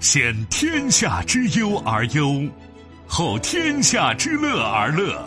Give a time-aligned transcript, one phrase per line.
[0.00, 2.48] 先天下之忧而忧，
[3.06, 5.20] 后天下之乐而乐。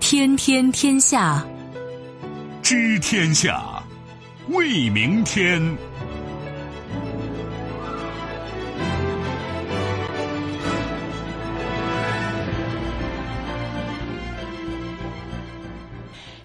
[0.00, 1.46] 天天天下，
[2.60, 3.62] 知天下，
[4.48, 5.62] 为明天。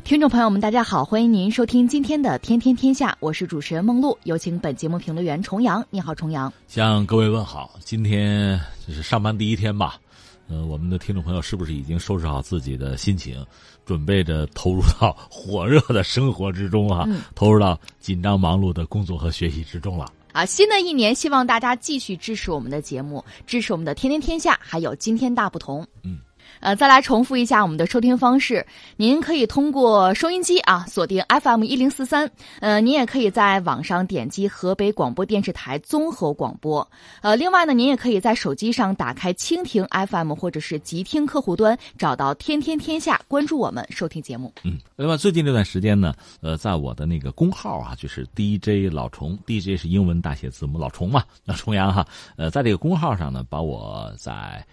[0.09, 5.85] 听众朋友们，大家好，欢迎您收听今天的《天天天下》，我是主持人梦露，有请本节目评论员重阳。
[5.91, 6.51] 你好，重阳。
[6.67, 9.99] 向各位问好，今天就是上班第一天吧。
[10.47, 13.45] 呃，我们的听众朋友是不是已经收拾好自己的心情，
[13.85, 17.07] 准备着投入到火热的生活之中啊？
[17.35, 20.11] 投入到紧张忙碌的工作和学习之中了？
[20.31, 25.83] 啊，新的一年，希望大家继续支持我们的节目，支持我们的《天天天下》，还有《今天大不同》。
[26.01, 26.17] 嗯。
[26.59, 28.65] 呃，再来重复一下我们的收听方式。
[28.97, 36.87] 您可以通过收音机啊锁定 FM 一零四三，呃，您也可以在网上点击河北广播电视台综合广播。
[37.21, 44.53] 呃，另外呢，您也可以在手机上打开蜻蜓 FM 或者是极听客户端，找到天天天下，关注我们收听节目。
[44.63, 54.65] 嗯，另外最近这段时间呢，呃，在我的那个公号啊，就是 DJ 老虫，DJ 是英文大写字母老虫嘛，那重阳哈，呃，在这个公号上呢，把我在。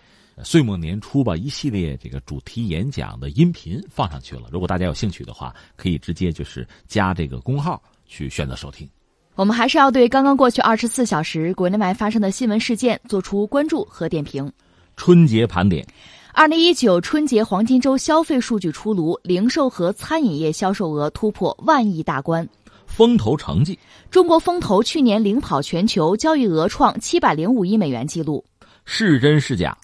[0.45, 4.43] 岁末年初吧，一系列这个主题演讲的音频放上去了。
[4.53, 8.89] 如果大家有兴趣的话，可以直接就是加这个公号去选择收听。
[9.34, 14.51] 我们还是要对刚刚过去二十四小时国内外发生的新闻事件做出关注和点评。
[14.97, 15.87] 春节盘点，
[16.33, 22.47] 二零一九春节黄金周消费数据出炉，零售和餐饮业销售额突破万亿大关。
[22.87, 23.78] 风投成绩，
[24.11, 28.45] 中国风投去年领跑全球，交易额创七百零五亿美元纪录。
[28.84, 29.77] 是真是假？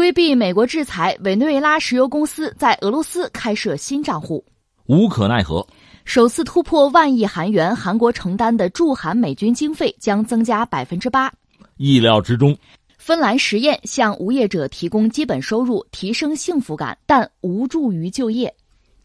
[0.00, 4.42] 规避美国制裁，委内瑞拉石油公司在俄罗斯开设新账户。
[4.86, 5.66] 无可奈何，
[6.06, 11.30] 首次突破万亿韩元，韩国承担的驻韩美军经费将增加百分之八。
[11.76, 12.56] 意料之中，
[12.96, 18.50] 芬兰实验向无业者提供基本收入，提升幸福感，但无助于就业。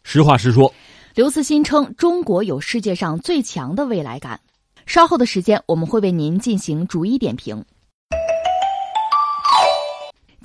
[0.03, 0.74] 实话实说，
[1.14, 4.40] 刘慈欣称中国有世界上最强的未来感。
[4.86, 7.62] 稍后的时间，我们会为您进行逐一点评。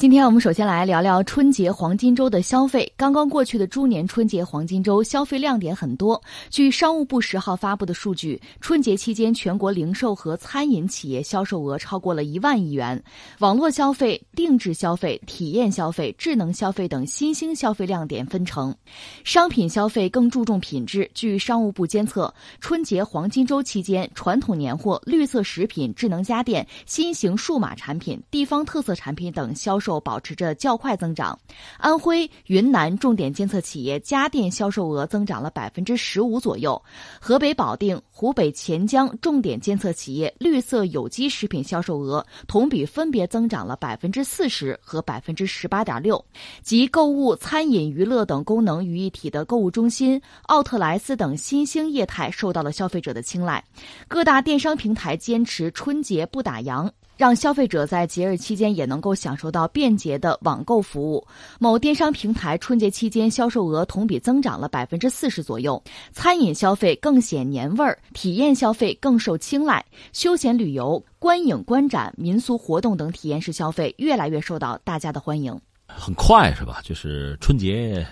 [0.00, 2.90] 今天我们首先来聊聊春节黄金周的消费。
[2.96, 6.18] 刚刚过去的猪年春节黄金周消费亮点很多。
[6.48, 12.98] 据商务部十号发布的数据，春节期间全国零售和餐饮企业销售额超过了一万亿元，
[13.40, 18.74] 网络消费、定制消费、体验消费、智能消费等新兴消费亮点纷呈。
[19.22, 21.10] 商品消费更注重品质。
[21.12, 29.89] 据商务部监测，春节黄金周期间，传统年货、绿色食品、智能家电、新型数码产品、地方特色产品等销售。
[29.98, 31.38] 保持着较快增长，
[31.78, 36.80] 安徽、云南重点监测企业家电销售额增长了百分之十五左右，
[37.18, 46.22] 河北保定、湖北潜江重点监测企业绿色有机食品销售额同比分别增长了百分之四十和百分之十八点六。
[46.62, 53.64] 集购物、餐饮、娱乐等功能于一体的购物中心、奥特莱斯等新兴业态受到了消费者的青睐。
[54.06, 56.90] 各大电商平台坚持春节不打烊。
[57.20, 61.26] 让消费者在节日期间也能够享受到便捷的网购服务。
[61.58, 65.82] 某电商平台春节期间销售额同比增长了百分之四十左右。
[66.12, 69.84] 餐饮消费更显年味儿，体验消费更受青睐。
[70.14, 75.54] 休闲旅游、观影观展、民俗活动等体验式消费越来越受到大家的欢迎。
[75.86, 76.80] 很快是吧？
[76.82, 78.06] 就是春节。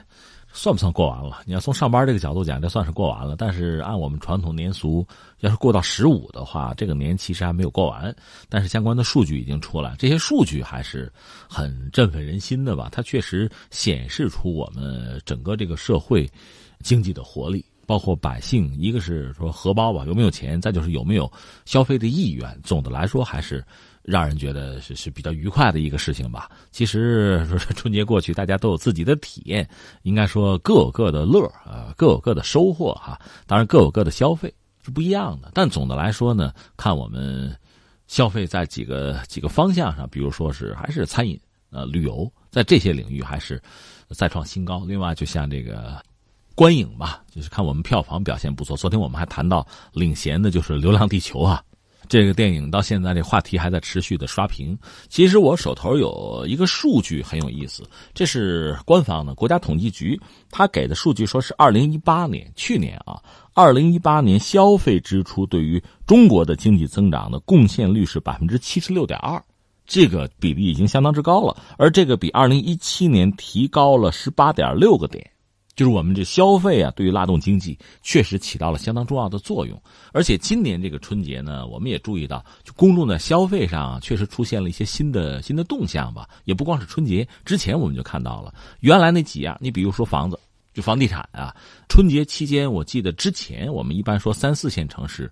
[0.53, 1.43] 算不算过完了？
[1.45, 3.37] 你要从上班这个角度讲，这算是过完了。
[3.37, 5.07] 但是按我们传统年俗，
[5.41, 8.15] 要是过到十五的话，这个年其实还没有过完。
[8.49, 11.13] 但是相关的数据已经出来，这些数据还是
[11.49, 12.89] 很振奋人心的吧？
[12.91, 16.29] 它确实显示出我们整个这个社会
[16.83, 21.31] 经济的活力，包括百姓，一个是说荷包吧，有没有钱，再就是有没有
[21.67, 22.61] 消费的意愿。
[22.65, 23.65] 总的来说，还是。
[24.11, 26.51] 让人觉得是是比较愉快的一个事情吧。
[26.71, 29.69] 其实说 春节过去，大家都有自己的体验，
[30.03, 33.21] 应该说各有各的乐啊，各有各的收获哈。
[33.47, 34.53] 当然各有各的消费
[34.83, 37.55] 是不一样的，但总的来说呢，看我们
[38.07, 41.39] 消费在几个几个方向上，比如说是还是餐饮、
[41.71, 43.61] 呃旅游，在这些领域还是
[44.11, 44.85] 再创新高。
[44.87, 46.03] 另外，就像这个
[46.55, 48.75] 观影吧，就是看我们票房表现不错。
[48.75, 51.63] 昨天我们还谈到领衔的就是《流浪地球》啊。
[52.09, 54.77] 这个电影到现在这话题还在持续的刷屏。
[55.09, 60.19] 其实我手头有一个数据很有意思，这是官方的国家统计局
[60.51, 63.21] 他给的数据，说是二零一八年去年啊，
[63.53, 69.43] 二零一八年消费支出对于中国的经济增长的贡献率是百分之七十六点二，
[69.87, 75.31] 这个比例已经相当之高了，而这个比二零一七年提高了十八点六个点。
[75.79, 79.81] 就是我们这消费啊，对于拉动经济确实起到了相当重要的作用。
[80.13, 86.29] 而且今年这个春节呢，我们也注意到，就公众的消费上确实出现了一些新的新的动向吧。
[86.47, 90.37] 也不光是春节之前，我们就看到了原来那几样，你比如说房子，
[90.75, 91.55] 就房地产啊。
[91.89, 95.31] 春节期间，我记得之前我们一般说三四线城市，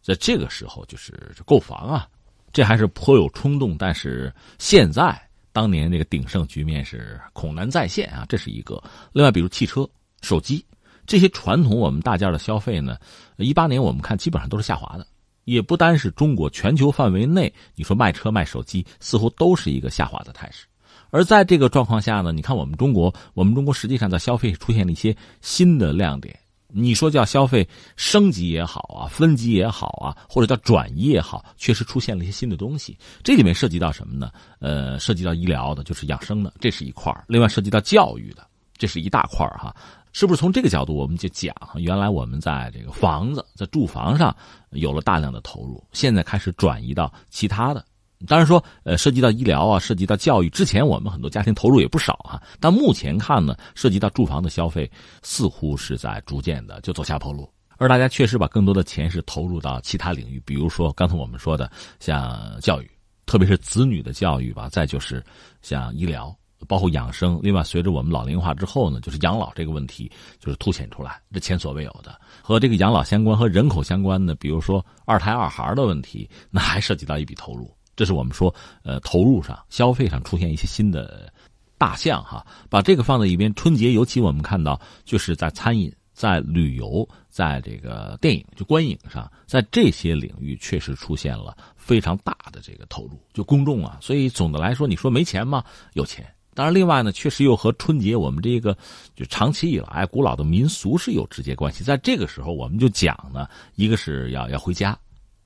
[0.00, 2.06] 在这个时候就是购房啊，
[2.52, 3.76] 这还是颇有冲动。
[3.76, 5.20] 但是现在。
[5.52, 8.82] 当年那个鼎盛局面是恐难再现啊，这是一个。
[9.12, 9.88] 另外，比如汽车、
[10.22, 10.64] 手机
[11.06, 12.96] 这些传统我们大件的消费呢，
[13.36, 15.06] 一八年我们看基本上都是下滑的，
[15.44, 20.66] 也不单是中国，全球范围内，你说卖车卖手机似乎都是一个下滑的态势。
[21.10, 26.38] 而在这个状况下呢，你看我们中国，我们中国实际上在消费出现了一些新的亮点。
[26.70, 27.66] 你说叫消费
[27.96, 32.96] 升级也好啊，分级也好啊，或者叫转移也好，确实出现了一些新的东西。
[33.24, 34.30] 这里面涉及到什么呢？
[34.58, 39.74] 呃，涉及到医疗的，就是养生的，这是一块另外涉及到教育的，这是一大块哈。
[40.12, 44.34] 是不是从这个角度，我们就讲，原来我们在这个房子、在住房上
[44.70, 47.84] 有了大量的投入，现在开始转移到其他的。
[48.26, 52.42] 当然说，呃，涉及到医疗啊，涉及到教育，之前我们很多家庭投入也不少啊。
[52.58, 54.90] 但目前看呢，涉及到住房的消费，
[55.22, 57.48] 似乎是在逐渐的就走下坡路。
[57.76, 61.70] 而大家确实把更多的钱是投入到其他领域，比如说刚才我们说的
[62.00, 62.90] 像教育，
[63.24, 64.68] 特别是子女的教育吧。
[64.68, 65.24] 再就是
[65.62, 66.36] 像医疗，
[66.66, 67.38] 包括养生。
[67.40, 70.10] 另外，随着我们老龄化之后呢，就是养老这个问题
[70.40, 72.20] 就是凸显出来，这前所未有的。
[72.42, 77.72] 和这个养老相关、和人口相关的，比如说二胎二孩的问题，那还涉及到一笔投入。
[77.98, 78.54] 这是我们说，
[78.84, 81.32] 呃，投入上、消费上出现一些新的
[81.76, 82.46] 大项哈。
[82.70, 93.98] 把这个放在一边，春节尤其我们看到，就是在餐饮、在旅游、在这个电影就观影上，在这些领域确实出现了非常大的这个投入，就公众啊。
[94.00, 95.64] 所以总的来说，你说没钱吗？
[95.94, 96.24] 有钱。
[96.54, 98.78] 当然，另外呢，确实又和春节我们这个
[99.16, 101.82] 就长期以来古老的民俗是有直接关系。
[101.82, 104.96] 在这个时候，我们就讲呢，一个是要要回家，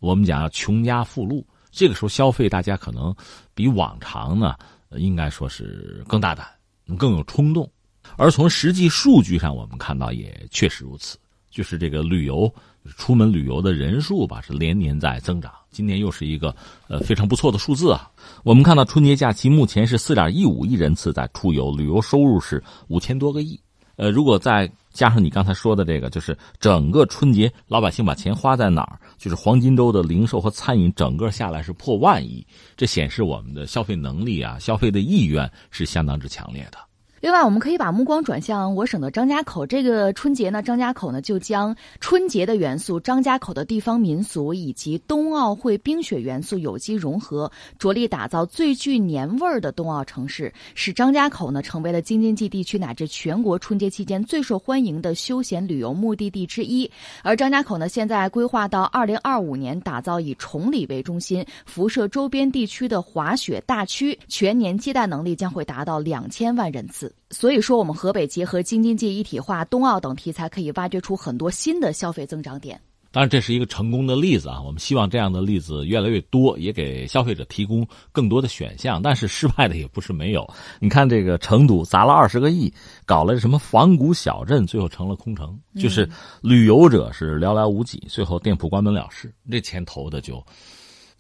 [0.01, 1.47] 我们讲要穷家富路。
[1.73, 3.13] 这个时候消费，大家可能
[3.55, 4.55] 比往常呢，
[4.91, 6.47] 应该说是更大胆、
[6.99, 7.69] 更有冲动。
[8.17, 11.17] 而从实际数据上，我们看到也确实如此，
[11.51, 12.53] 就是这个旅游、
[12.99, 15.51] 出门旅游的人数吧，是连年在增长。
[15.71, 16.55] 今年又是一个
[16.89, 18.11] 呃非常不错的数字啊。
[18.45, 23.59] 我们看到春节假期目前是四点一五亿人次在出游，旅游收入是五千多个亿。
[24.03, 32.45] 呃，如果再加上你刚才说的这个，就是整个春节老百姓把钱花在哪儿，就是黄金周的零售和餐饮整个下来是破万亿，
[32.77, 36.92] 这显示我们的消费能力啊，消费的意愿是相当之强烈的。
[37.23, 39.65] 另外，我们可以把目光转向我省的张家口。
[39.65, 47.49] 这个春节呢，张家口呢就将春节的元素、张家口的地方民俗以及冬奥会冰雪元素有机融合，
[47.79, 56.91] 着力打造最具年味儿的冬奥城市，使张家口呢成为了京津冀地区乃至全国春节期间最受欢迎的休闲旅游目的地之一。
[57.23, 67.12] 而张家口呢，现在规划到二零二五年打造以崇礼为中心、辐射周边地区的滑雪大区，全年接待能力将会达到两千万人次。
[67.31, 72.81] 所以说，我们河北结合京津冀一体化、冬奥等题材，可以挖掘出很多新的消费增长点。
[73.11, 74.59] 当然，这是一个成功的例子啊！
[74.63, 79.03] 我们希望这样的例子越来越多，也给消费者提供更多的选项。
[79.03, 80.49] 但是失败的也不是没有。
[80.81, 82.73] 你看，这个成都砸了二十个亿，
[83.05, 86.09] 搞了什么仿古小镇，最后成了空城，就是
[86.41, 89.31] 旅游者是寥寥无几，最后店铺关门了事。
[89.51, 90.43] 这钱投的就。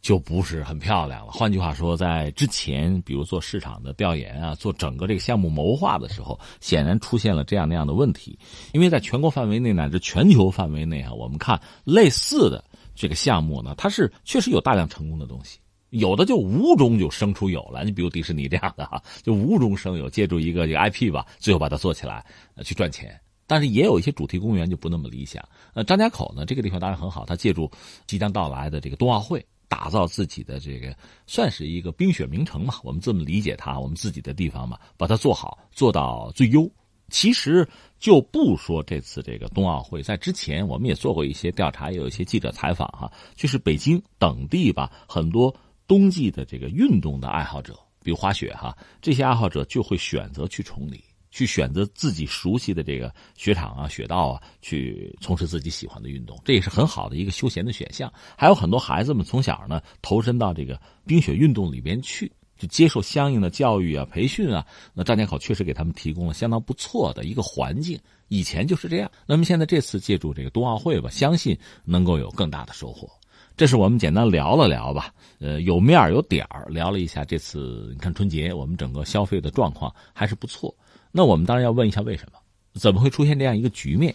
[0.02, 1.30] 就不是很漂亮了。
[1.30, 8.37] 换句话说，在之前，比如做市场的调研啊，做整个这个项目谋划的时候，显然出现了这样那样的问题。
[8.73, 12.62] 因为在全国范围内乃至全球范围内啊，我们看类似的
[12.97, 17.85] 这个项目呢，它是确实有大量成功的东西，有的就无中就生出有了。
[17.85, 22.26] 你比如迪士尼这样的哈，就无中生有，借助一个这个 IP 吧，最后把它做起来，
[22.64, 23.16] 去赚钱。
[23.47, 25.47] 但是也有一些主题公园就不那么理想。
[25.75, 27.71] 呃，张家口呢，这个地方当然很好，它借助
[28.06, 29.44] 即将到来的这个冬奥会。
[29.73, 30.95] 打造自己的这个
[31.26, 36.71] 算是一个冰雪名城嘛，我们这么理解它，我们自己的地方嘛，把它做好，做到最优。
[37.09, 37.67] 其实
[37.99, 45.55] 就不说这次这个冬奥会，在之前我们也做过一些调查，也有一些记者采访哈，就是北京等地吧，很多
[45.87, 47.73] 冬季的这个运动的爱好者，
[48.05, 51.02] 比如滑雪哈，这些爱好者就会选择去崇礼。
[51.33, 58.12] 去选择自己熟悉的这个雪场啊、雪道啊，去从事自己喜欢的运动，这也是很好的一个休闲的选项。
[58.37, 64.65] 还有很多孩子们从小呢投身到这个冰雪运动里边去，就接受相应的教育啊、培训啊。
[64.93, 67.99] 那张家口确实给他们提供了相当不错的一个环境。
[68.29, 73.09] 以前就是这样，那么现在这次借助这个冬奥会吧，相信能够有更大的收获。
[73.57, 80.75] 这是我们简单聊了聊吧，呃，有面有点儿聊了一下这次你看春节我们整个消费的状况还是不错。
[81.12, 82.38] 那我们当然要问一下为什么？
[82.75, 84.14] 怎么会出现这样一个局面？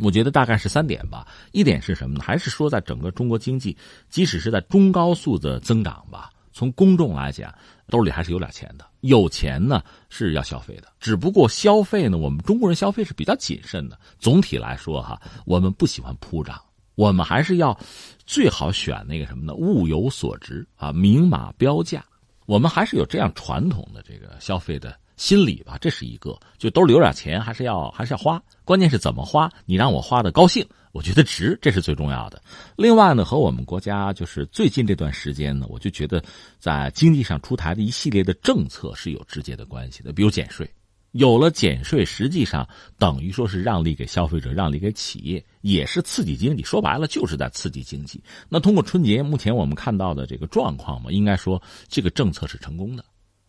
[0.00, 1.26] 我觉得大概是三点吧。
[1.52, 2.24] 一点是什么呢？
[2.24, 3.76] 还是说在整个中国经济，
[4.08, 7.54] 即使是在中高速的增长吧，从公众来讲，
[7.86, 8.84] 兜里还是有点钱的。
[9.02, 13.98] 有钱呢是要消费的，只不过消费呢，我们中国人消费是比较谨慎的。
[14.18, 16.60] 总体来说哈，我们不喜欢铺张，
[16.96, 17.78] 我们还是要
[18.26, 19.54] 最好选那个什么呢？
[19.54, 22.04] 物有所值啊，明码标价。
[22.46, 24.96] 我们还是有这样传统的这个消费的。
[25.16, 32.42] 心理吧，这是一个，就兜里有点钱，还是要还是要花，关键是怎么花，你让我花的高兴，我觉得值，这是最重要的。
[32.76, 36.22] 另外呢，和我们国家就是最近这段时间呢，我就觉得
[36.58, 40.68] 在经济上出台的一系列的政策是有直接的关系的，比如减税，
[41.12, 42.66] 有了减税，实际上
[42.98, 46.62] 等于说是让利给消费者，让利给企业，也是刺激经济。
[46.64, 48.22] 说白了，就是在刺激经济。
[48.48, 53.04] 那通过春节，目前我们看到的这个状况嘛，应该说这个政策是成功的。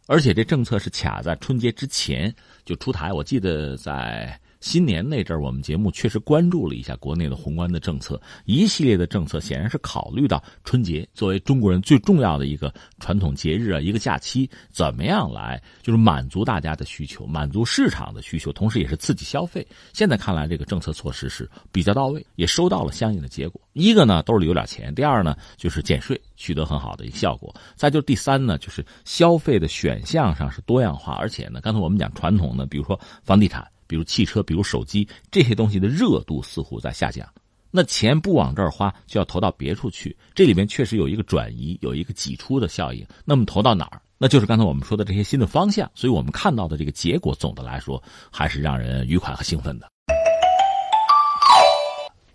[0.08, 2.34] 而且这政策是卡在春节之前
[2.66, 4.40] 就出台，我记得在。
[4.64, 19.68] 新年那阵儿，我们节目确实关注了一下国内的宏观的政策，一系列的政策显然是考虑到春节作为中国人最重要的一个传统节日啊，一个假期，怎么样来就是满足大家的需求，满足市场的需求，同时也是刺激消费。
[19.92, 23.62] 现在看来，这个政策措施是比较到位，也收到了相应的结果。
[23.74, 33.68] 一个呢，兜里有点钱；第二呢，就是减税取得很好的一个效果；再就第三呢，就是消费的选项上是多样化，而且呢，刚才我们讲传统的，比如说房地产。
[33.88, 37.28] 比如汽车，比如手机，这些东西的热度似乎在下降。
[37.72, 40.16] 那钱不往这儿花，就要投到别处去。
[40.36, 43.06] 这里面确实有一个转移，有一个挤出的效应。
[43.26, 44.02] 那么投到哪儿？
[44.18, 45.90] 那就是刚才我们说的这些新的方向。
[45.96, 49.93] 所以我们看到的这个结果，总的来说还是让人愉快和兴奋的。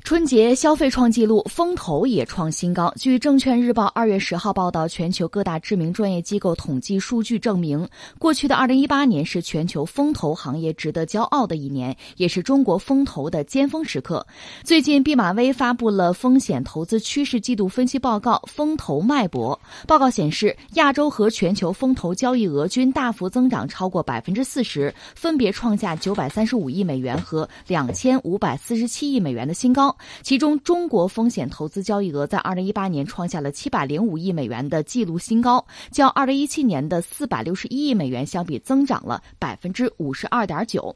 [0.08, 2.90] 春节消费创纪录，风投也创新高。
[2.96, 7.86] 据证券日报二月十号报道，全球各大知名专业机构统计数据证明，
[8.18, 14.26] 过去的二零一八年是全球风投行业值得骄傲的一年，也是中国风投的尖峰时刻。
[14.64, 19.60] 最近，毕马威发布了风险投资趋势季度分析报告《风投脉搏》。
[19.86, 29.94] 报告显示，亚洲和全球风投交易额均大幅增长超过百分之四十，分别创下九百三十五亿美元和两千五百四十七亿美元的新高。
[30.22, 40.94] 其中，中国风险投资交易额在二零一八年创下了七百零五亿美元的纪录新高，较二零一七年的四百六十一亿美元相比，增长了百分之五十二点九。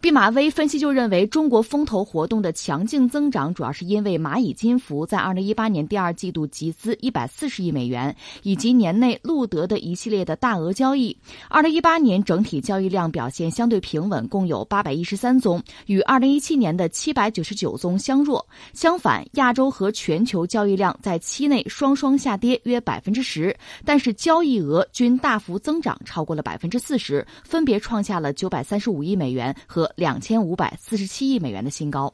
[0.00, 11.16] 毕马威分析就认为，中国风投活动的强劲增长，主要是因为蚂蚁金服在二零一八年第二季度集资一百四十亿美元，以及年内录得的一系列的大额交易。
[11.48, 18.39] 二零一八年整体交易量表现相对平稳，共有八百一十三宗，与二零一七年的七百九十九宗相若。
[18.72, 32.12] 相反，亚洲和全球交易量在期内双双下跌约百分之十，但是交易额均大幅增长，超过了百分之四十，分别创下了九百三十五亿美元和两千五百四十七亿美元的新高。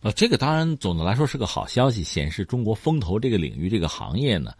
[0.00, 4.52] 呃，这个当然总的来说是个好消息，显示中国风投这个领域这个行业呢。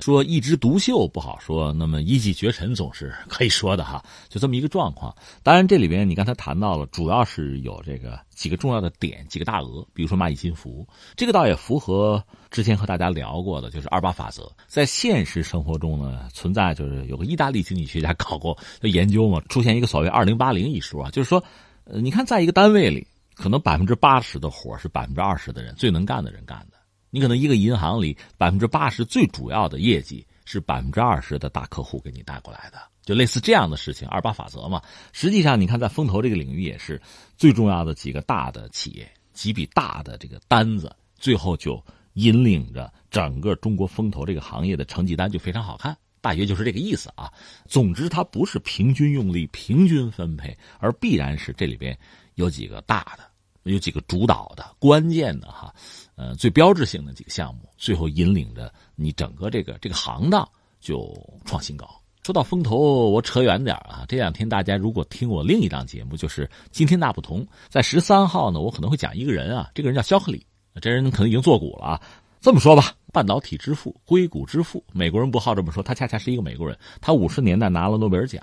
[0.00, 5.14] 说一枝独秀不好说，那么一骑绝尘总是可以说的哈，就这么一个状况。
[5.42, 10.86] 当然，这里边你刚才谈到了，主要是有这个几个重要的点，几个大额，比如说蚂蚁金服，
[11.16, 14.50] 这个倒也符合之前和大家聊过的，就是二八法则。
[14.66, 21.42] 在现实生活中呢，存在就是有个意大利经济学家搞过研究嘛，出现一个所谓“二零八零”一说啊，就是说，
[21.84, 26.73] 呃，你看在一个单位里，可能百分之八十的活是百分之二十的人最能干的人干的。
[27.14, 34.82] 你可能一个银行里百分之八十最主要的业绩是百分之二十的大客户给你带过来的，就类似这样的事情，二八法则嘛。
[35.12, 37.00] 实际上，你看在风投这个领域也是
[37.36, 41.80] 最重要的几个大的企业，几笔大的这个单子，最后就
[42.14, 47.32] 引领着整个中国风投这个行业的成绩单就非常好看，大约就是这个意思啊。
[47.68, 51.96] 总之，它不是平均用力、平均分配，而必然是这里边
[52.34, 53.22] 有几个大的。
[53.64, 55.74] 有几个主导的、关键的哈，
[56.16, 60.48] 呃，最标志性的几个项目，最后引领着你整个这个这个行当
[60.80, 61.12] 就
[61.44, 61.88] 创新高。
[62.22, 64.04] 说到风投，我扯远点啊。
[64.08, 70.46] 这两天大家如果听我另一档节目，就是《今天大不同》，在十三号呢，我可能会讲一个人啊，这个人叫肖克里，
[70.80, 72.00] 这人可能已经做股了啊。
[72.40, 76.78] 这么说吧，半导体之父、硅谷之父，美国人不好这么说，他恰恰是一个美国人。
[77.00, 78.42] 他五十年代拿了诺贝尔奖，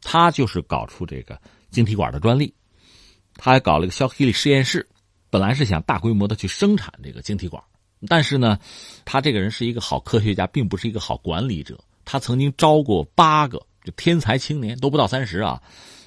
[0.00, 2.52] 他就是搞出这个晶体管的专利。
[3.34, 4.86] 他还搞了一个肖克利实验室，
[5.30, 7.62] 本来是想大规模的去生产这个晶体管，
[8.08, 8.58] 但是呢，
[9.04, 11.78] 他这个人是一个好科学家，并不是一个好管理者。
[12.04, 15.62] 他曾经招过八个就天才青年，都不到三十啊，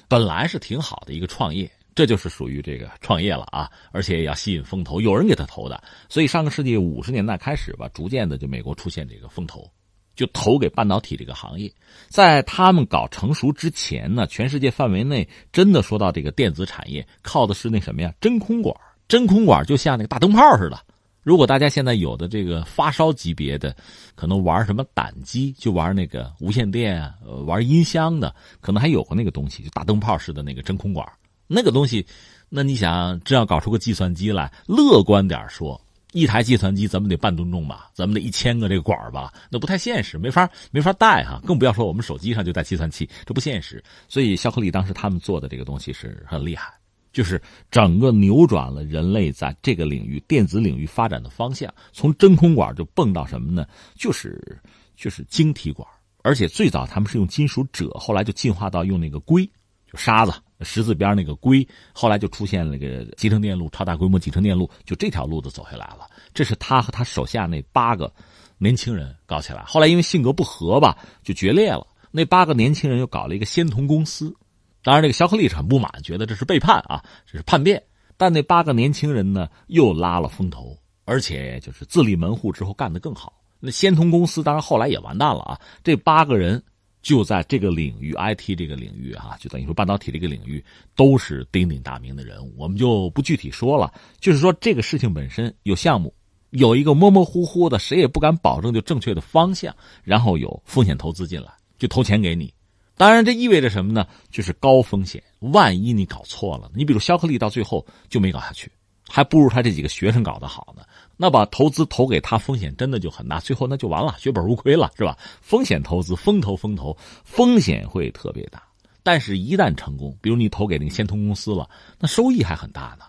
[0.06, 5.82] 本来是挺好的一个创业，这就是属于这个创业了啊，而且也要吸引风投，有人给他投的。
[6.10, 9.66] 所以上个世纪五十年代开始吧，逐渐的就美国出现这个风投，
[10.14, 11.72] 就投给半导体这个行业。
[12.08, 18.12] 在他们搞成熟之前呢，全世界范围内真的说到这个电子产业，靠的是那什么呀？
[18.20, 18.76] 真空管。
[19.08, 20.78] 真空管就像那个大灯泡似的。
[21.22, 23.74] 如果大家现在有的这个发烧级别的，
[24.14, 27.14] 可能玩什么胆机，就玩那个无线电啊，
[27.46, 31.06] 玩音箱的，可能还有过那个东西，就大灯泡似的那个真空管。
[31.46, 32.06] 那个东西，
[32.50, 35.80] 那你想，真要搞出个计算机来，乐观点说，
[36.12, 43.82] 一台计算机咱们得半吨重吧，咱们得一千个这个管吧，那不太现实，没法没法带哈，更不要说我们手机上就带计算器，这不现实。
[44.10, 46.70] 所以肖克利当时他们做的这个东西是很厉害。
[47.14, 47.40] 就是
[47.70, 53.64] 整个扭转了人类在这个领域电子领域发展的方向，从真空管就蹦到什么呢？
[53.94, 54.60] 就是
[54.96, 55.88] 就是晶体管，
[56.22, 59.46] 而且最早他们是用金属锗，后来就进化到用那个硅，
[59.86, 66.08] 就沙子十字边那个硅，后来就出现那个集成电路、超大规模集成电路，就这条路子走下来了。
[66.34, 68.12] 这是他和他手下那八个
[68.58, 71.86] 年轻人搞起来，后来因为性格不合吧，就决裂了。
[72.10, 74.34] 那八个年轻人又搞了一个仙童公司。
[74.84, 77.82] 当然，这个肖克利是很不满，觉得这是背叛啊，这是叛变。
[78.16, 83.32] 但那八个年轻人呢，又拉了风头，而且就是自立门户之后干得更好。
[83.58, 85.58] 那仙童公司当然后来也完蛋了啊。
[85.82, 86.62] 这八个人
[87.02, 90.62] 就在这个领域，IT 这个领域啊，就等于说半导体这个领域
[90.94, 92.52] 都是鼎鼎大名的人物。
[92.56, 96.14] 我们就不具体说了，就是说这个事情本身有项目，
[96.50, 102.52] 有一个模模糊糊的，谁也不敢保证就正确的方向，然后有风险投资进来，就投钱给你。
[102.96, 104.06] 当然，这意味着什么呢？
[104.30, 105.22] 就是高风险。
[105.40, 108.70] 万一你搞错了，你比如肖克利到最后就没搞下去，
[109.08, 110.82] 还不如他这几个学生搞得好呢。
[111.16, 115.18] 那把投资投给他，风险真的就很大，最后那就完了，血本无亏了，是吧？
[115.40, 118.62] 风险投资，风投风投，风险会特别大。
[119.02, 123.04] 但是，一旦成功，比如你投给那个仙通公司了，那收益还很大呢。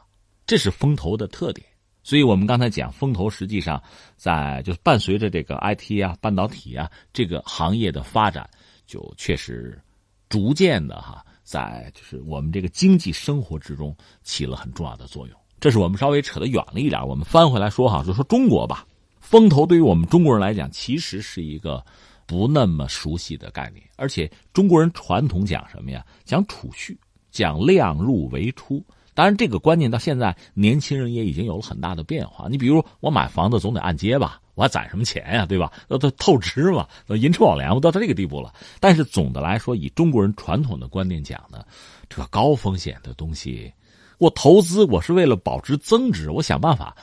[0.46, 1.66] 这是风投的特点。
[2.04, 3.82] 所以我们刚才讲，风投实际上
[4.18, 8.48] 在就是伴随着这个 IT 啊、半导体啊这个行业的发展。
[8.86, 9.82] 就确实，
[10.30, 15.38] 逐渐的哈，在就是我们这个经济生活之中起了很重要的作用。
[15.60, 18.86] 这是我们稍微扯得远了一点，我们翻回来说哈，就说中国吧，
[19.20, 21.84] 风投对于我们中国人来讲，其实是一个
[22.28, 23.84] 不那么熟悉的概念。
[23.96, 26.06] 而且中国人传统讲什么呀？
[26.24, 27.00] 讲储蓄，
[27.32, 28.84] 讲量入为出。
[29.14, 32.48] 当然，这个观念到现在年轻人也已经有了很大的变化。
[32.50, 34.42] 你比如我买房子总得按揭吧。
[34.56, 35.72] 我还攒什么钱呀，对吧？
[35.88, 38.54] 那都透支嘛，银车网粮，我到这个地步了。
[38.80, 41.64] 但是总的来说，以中国人传统的观念讲呢，
[42.10, 43.72] 这个高风险的东西，
[44.18, 46.96] 我投资我是为了保值增值，我想办法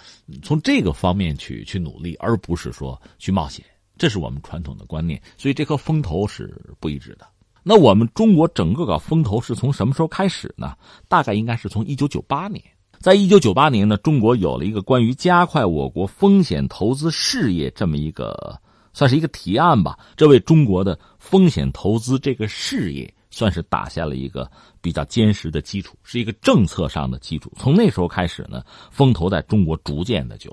[0.43, 3.65] 从这个方面去去努力，而不是说去冒险。
[3.99, 7.27] 这是我们传统的观念，所以这颗风投是不一致的。
[7.63, 10.75] 那我们中国整个搞风投是从什么时候开始呢？
[11.07, 12.65] 大概应该是从一九九八年。
[13.03, 18.57] 在一九九八年呢，中国有了一个关于加快我国风险投资事业这么一个，
[18.93, 19.99] 算是一个提案吧。
[20.17, 24.49] 这为中国的风险投资这个事业算是打下了一个
[24.81, 27.53] 比较坚实的基础，是一个政策上的基础。
[27.59, 28.63] 从那时候开始呢，
[28.93, 30.49] 风投在中国逐渐的就，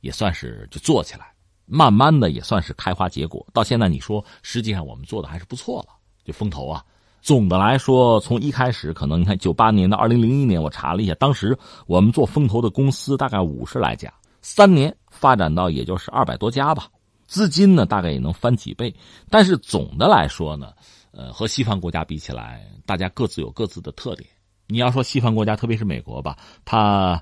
[0.00, 1.34] 也算是就做起来，
[1.66, 3.46] 慢慢的也算是开花结果。
[3.52, 5.88] 到现在你说，实际上我们做的还是不错了，
[6.24, 6.82] 就风投啊。
[7.24, 16.86] 总的来说，从一开始，可能你看九八年到二零零一年，我查了一下，当时我们做风投的公司大概五十来家，三年发展到也就是二百多家吧，
[17.26, 18.94] 资金呢大概也能翻几倍。
[19.30, 20.74] 但是总的来说呢，
[21.12, 24.28] 呃，和西方国家比起来，大家各自有各自的特点。
[24.66, 27.18] 你要说西方国家，特别是美国吧，它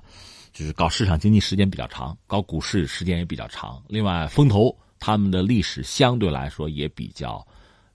[0.51, 3.81] 就是搞市场经济时间比较长，搞股市时间也比较长。
[3.87, 7.47] 另外，风投他们的历史相对来说也比较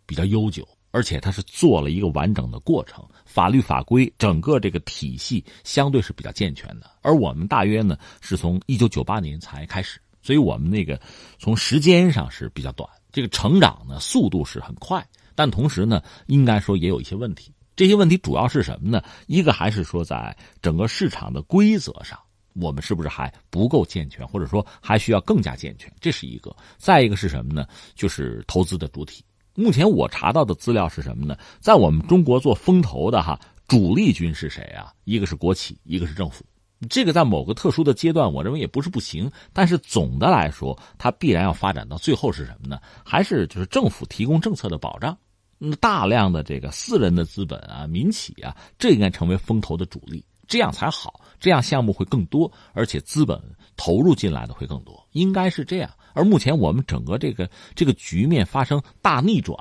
[0.06, 0.66] 比较悠久。
[0.90, 6.90] 而且它是做了一个完整的过程，法律法规整个这个体系相对是比较健全的。
[7.02, 11.00] 而我们大约呢是从一九九八年才开始，所以我们那个
[11.38, 17.52] 从时间上是比较短，这个成长呢速度是很快，但同时呢应该说也有一些问题。
[17.76, 19.00] 这些问题主要是什么呢？
[19.26, 22.18] 一个还是说在整个市场的规则上，
[22.54, 25.92] 我们是不是还不够健全，或者说还需要更加健全？
[26.00, 26.54] 这是一个。
[26.76, 27.68] 再一个是什么呢？
[27.94, 29.22] 就是投资的主体。
[29.58, 31.36] 目前我查到的资料是什么呢？
[31.58, 34.92] 在我们中国做风投的哈，主力军是谁啊？
[35.02, 36.44] 一个是国企，一个是政府。
[36.88, 39.28] 这个在某个特殊的阶段，我认为也不是不行。
[39.52, 42.78] 但是总的来说，它必然要发展到最后是什么呢？
[43.04, 45.18] 还是就是政府提供政策的保障。
[45.58, 51.20] 那大量的这个私人的资本啊、民企啊，这应该成为风投的主力，这样才好。
[51.40, 53.40] 这样项目会更多，而且资本
[53.76, 55.90] 投入进来的会更多，应该是这样。
[56.18, 59.56] 而目前我们整个这个这个局面发生大逆转，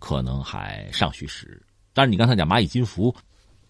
[0.00, 1.62] 可能还尚需时日。
[1.92, 3.14] 但是你刚才讲蚂蚁金服，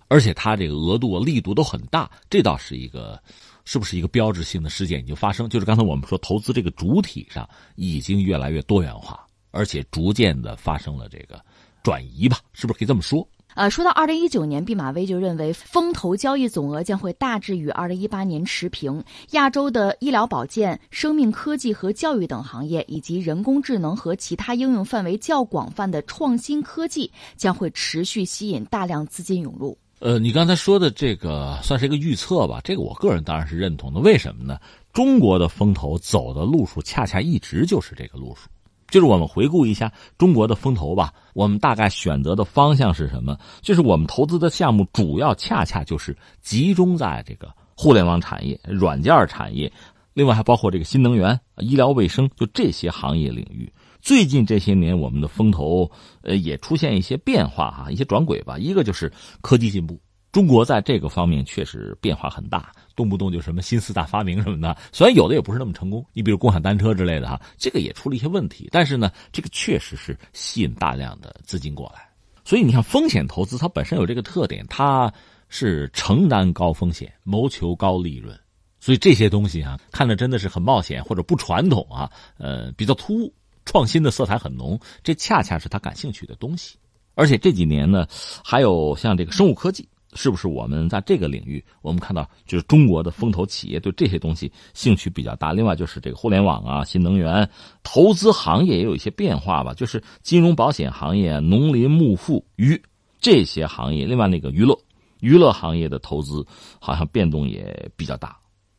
[0.09, 3.23] 而且它这个额度、力度都很大，这倒是一个，
[3.67, 5.47] 是不是一个标志性的事件已经发生？
[5.51, 11.39] 就是刚才我们说，投资这个主体上已经越来越多元化，而且逐渐的发生了这个
[11.83, 13.29] 转移吧，是不是可以这么说？
[13.55, 19.03] 呃，说到二零一九年，毕马威就认为风投交易总额将会大致与二零一八年持平。
[19.33, 29.77] 亚洲的医疗保健、生命科技和教育等行业，以及人工智能和其他应用范围较广泛的创新科技，将会持续吸引大量资金涌入。
[29.99, 32.61] 呃，你刚才说的这个算是一个预测吧？
[32.65, 34.01] 这个我个人当然是认同的。
[34.01, 34.59] 为什么呢？
[34.93, 38.49] 中国的风投走的路数恰恰一直就是这个路数。
[38.91, 43.39] 就是我们回顾一下中国的风投吧，我们大概选择的方向是什么？
[43.63, 49.73] 就是我们投资的项目主要恰恰就是集中在这个互联网产业、软件产业，
[50.13, 53.73] 另外还包括这个新能源、医疗卫生，就这些行业领域。
[54.03, 55.91] 最近这些年，我们的风投
[56.23, 58.59] 呃也出现一些变化哈，一些转轨吧。
[58.59, 60.01] 一个就是科技进步。
[60.33, 72.09] 中国在这个方面确实变化很大，动不动就什么新四大发明什么的，虽然有的也不是那么成功，你比如共享单车之类的哈，这个也出了一些问题，但是呢，这个确实是吸引大量的资金过来。
[72.45, 75.13] 所以你看，风险投资它本身有这个特点，它
[75.49, 78.39] 是承担高风险，谋求高利润。
[78.79, 86.79] 所以这些东西啊，看着真的是很冒险或者不传统啊，呃，比较突兀，创新的色彩很浓，这恰恰是他感兴趣的东西。
[87.15, 88.07] 而且这几年呢，
[88.45, 89.89] 还有像这个生物科技。
[90.15, 95.53] 是不是我们在这个领域，我们看到就是中国的风投企业对这些东西兴趣比较大。
[95.53, 97.49] 另外就是这个互联网啊、新能源
[97.85, 102.83] 投资行业也有一些变化吧，就是金融保险行业、农林牧副渔
[103.21, 104.05] 这些行业。
[104.05, 104.77] 另外那个娱乐
[105.21, 106.45] 娱乐行业的投资
[106.81, 108.37] 好像变动也比较大，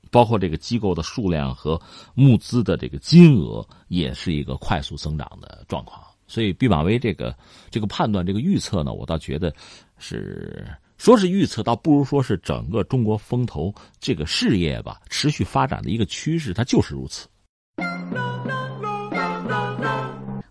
[0.10, 1.82] 包括这个机构的数量和
[2.14, 6.04] 募资的这个金额也是一个快速增长的状况。
[6.28, 7.34] 所以毕马威这个
[7.70, 9.54] 这个判断、这个预测呢，我倒觉得
[9.98, 10.68] 是。
[11.02, 17.28] 说是预测，倒不如说是整个中国风投这个事业吧，持续发展的一个趋势，它就是如此。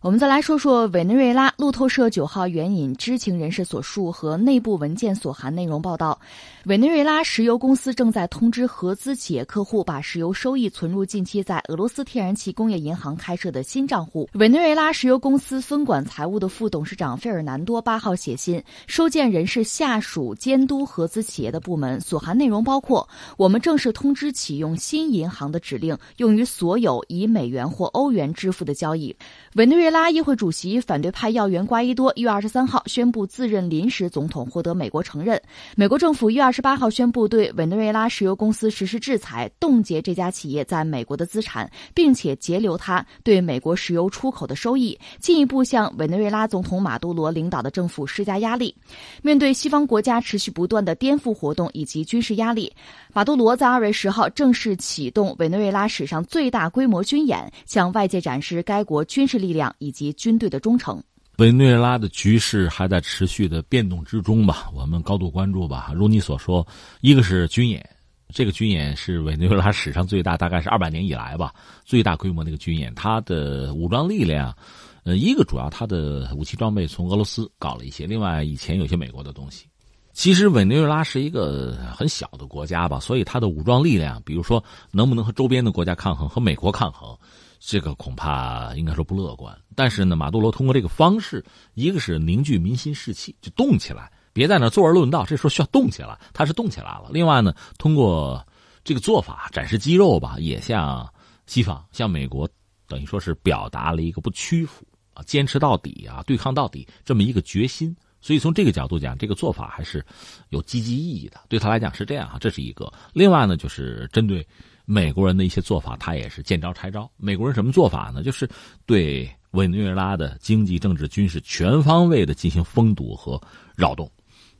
[0.02, 1.54] 我们再来说说委内瑞拉。
[1.58, 6.18] 路透社九号援引知情人士所述和内部文件所含内容报道，
[6.66, 14.28] 委内瑞拉石油公司正在通知合资企业客户，把石油收益存入近期在俄罗斯天然气工业银行开设的新账户。
[14.34, 29.16] 委内瑞拉石油公司分管财务的副董事长费尔南多八号写信，收件人是下属监督合资企业的部门，所含内容包括：我们正式通知启用新银行的指令，用于所有以美元或欧元支付的交易。
[29.54, 35.40] 委内瑞拉议会主席反对派要员瓜伊多一月二十三号宣布自任临时总统，获得美国承认。
[35.74, 48.74] 美国政府一月二十八号宣布对委内瑞拉石油公司实施制裁，冻结这家企业在美国的资产，并且截留它对美国石油出口的收益，进一步向委内瑞拉总统马杜罗领导的政府施加压力。
[49.22, 52.72] 面对西方国家持续不断的颠覆活动以及军事压力，
[53.12, 59.38] 马杜罗在二月十号正式启动委内瑞拉史上最大规模军演，向外界展示该国军事。
[59.38, 61.00] 力量以及军队的忠诚。
[61.40, 64.70] 委内瑞拉的局势还在持续的变动之中吧？
[64.74, 65.90] 我们高度关注吧。
[65.94, 66.66] 如你所说，
[67.00, 67.82] 一个是军演，
[68.28, 72.94] 这个军演是委内瑞拉史上最大，大概是二百年以来吧，最大规模的一个军演。
[72.94, 74.54] 它的武装力量，
[75.02, 79.64] 呃，一个主要它的武器装备从俄罗斯搞了一些，另外以前有些美国的东西。
[80.12, 87.16] 其实委内瑞拉是一个很小的国家吧，所以它的武装力量，比如说能不能和周边的国家抗衡，和美国抗衡？
[87.62, 91.44] 这个恐怕应该说不乐观，但是呢，马杜罗通过这个方式，
[91.74, 97.10] 一个是凝聚民心士气，就动起来，别在那坐而论道，这时候需要动起来，他是动起来了。
[97.12, 98.42] 另外呢，通过
[98.82, 101.06] 这个做法展示肌肉吧，也向
[101.46, 102.48] 西方、向美国，
[102.88, 107.94] 等于说是表达了一个不屈服啊，坚持到底啊，对抗到底这么一个决心。
[108.22, 110.04] 所以从这个角度讲，这个做法还是
[110.48, 112.90] 有积极意义的，对他来讲是这样哈，这是一个。
[113.12, 114.46] 另外呢，就是针对。
[114.92, 117.08] 美国人的一些做法，他也是见招拆招。
[117.16, 118.24] 美国人什么做法呢？
[118.24, 118.50] 就是
[118.86, 123.40] 对委内瑞拉的经济、政治、军事全方位的进行封堵和
[123.76, 124.10] 扰动。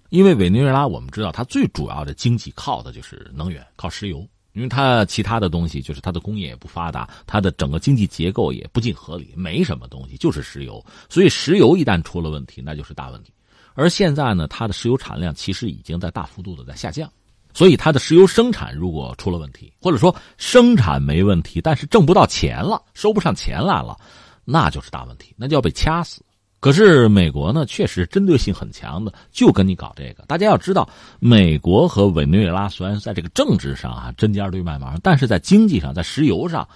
[0.09, 4.25] 因为委内瑞拉，我们知道它最主要的经济靠的就是能源，靠石油。
[4.53, 10.85] 因为它其他的东西，就是它的工业也不发达，它的整个经济结构也不尽合理，没什么东西，就是石油。
[11.09, 13.33] 所以石油一旦出了问题，那就是大问题。
[13.75, 17.11] 而现在呢，它的石油产量其实已经在大幅度的在下降。
[17.52, 23.96] 所以，它的石油生产如果出了问题，或者说生产没问题，但是挣不到钱了，收不上钱来了，
[24.44, 26.22] 那就是大问题，那就要被掐死。
[26.60, 30.22] 可是美国呢，确实针对性很强的，就跟你搞这个。
[30.26, 36.68] 大家要知道，美国和委内瑞拉虽然在这个政治上啊针尖对麦芒，但是在经济上，在石油上，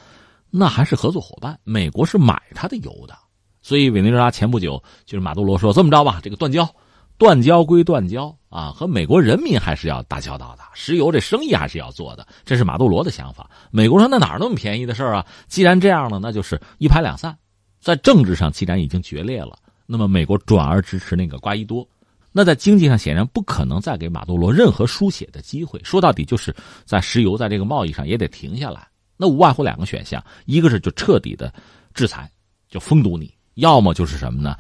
[0.51, 1.59] 那还是合作伙伴。
[1.65, 3.15] 美国是买它的油的，
[3.63, 6.69] 所以委内瑞拉前不久就是马杜罗说这么着吧，这个断交。
[7.17, 13.51] 断交归断交啊，和美国人民还是要打交道的，石油这生意还是要做的，这是马杜罗的想法。
[13.73, 15.27] 美国说那哪儿那么便宜的事儿啊？
[15.49, 17.37] 既然这样了，那就是一拍两散，
[17.81, 21.85] 在政治上既然已经决裂了，那么美国转而支持那个瓜伊多，
[22.31, 25.81] 那在经济上显然不可能再给马杜罗任何书写的机会。
[25.83, 28.87] 说到底，就是在石油在这个贸易上也得停下来。
[29.17, 31.53] 那无外乎两个选项，一个是就彻底的
[31.93, 32.31] 制裁，
[32.69, 34.57] 就封堵你；要么就是什么呢？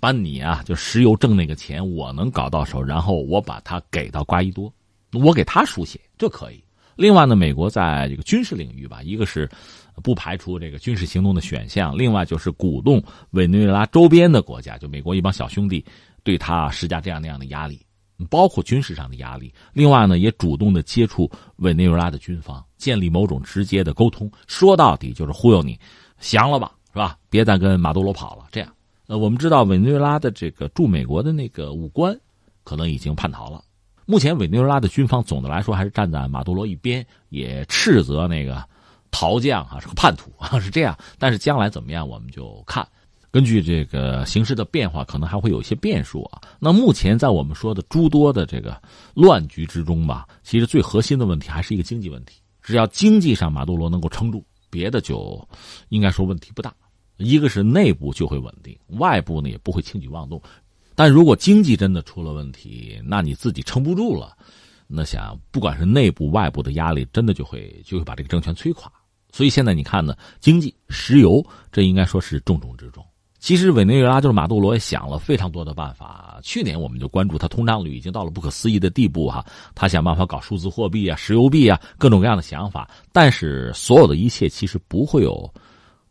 [0.00, 4.72] 把你啊，就石油挣那个钱，我能搞到手，然后我把它给到瓜伊多，
[5.12, 6.62] 我给他输血，这可以。
[6.94, 9.48] 另外呢，美国在这个军事领域吧，一个是
[10.02, 15.84] 不排除这个军事行动的选项，另外就是鼓动委内瑞拉周边的国家，就美国一帮小兄弟，
[16.24, 17.80] 对他施加这样那样的压力，
[18.28, 19.52] 包括军事上的压力。
[19.72, 24.28] 另外呢，也主动的接触委内瑞拉的军方，建立某种直接的沟通。
[24.48, 25.78] 说到底就是忽悠你，
[26.18, 27.16] 降了吧，是吧？
[27.30, 28.46] 别再跟马杜罗跑了。
[28.50, 28.68] 这样，
[29.08, 32.14] 呃，我们知道委内瑞拉的这个驻美国的那个武官，
[32.62, 33.64] 可能已经叛逃了。
[34.04, 38.62] 目前委内瑞拉的军方总的来说还是站在马杜罗一边，也斥责那个
[39.10, 40.94] 逃将啊是个叛徒啊 是这样。
[41.18, 42.86] 但是将来怎么样，我们就看。
[43.30, 46.42] 根据这个形势的变化，可能还会有一些变数啊。
[46.58, 48.78] 那目前在我们说的诸多的这个
[49.14, 52.42] 乱局之中吧，其实最核心的问题还是一个经济问题。
[52.60, 55.42] 只要经济上马杜罗能够撑住，别的就
[55.88, 56.74] 应该说问题不大。
[57.18, 60.40] 一个是内部就会稳定，外部呢也不会轻举妄动。
[60.94, 64.36] 但如果经济真的出了问题，那你自己撑不住了，
[64.86, 68.90] 那想不管是内部外部的压力，真的就会就会把这个政权摧垮。
[69.30, 73.04] 所以现在你看呢，经济、石油，这应该说是重中之重。
[73.38, 76.40] 其实委内瑞拉就是马杜罗也想了非常多的办法。
[76.42, 79.44] 去年我们就关注他通胀率已经到了不可思议的地步哈，
[79.76, 82.90] 他想办法搞数字货币啊、石油币啊，各种各样的想法。
[83.12, 85.48] 但是所有的一切其实不会有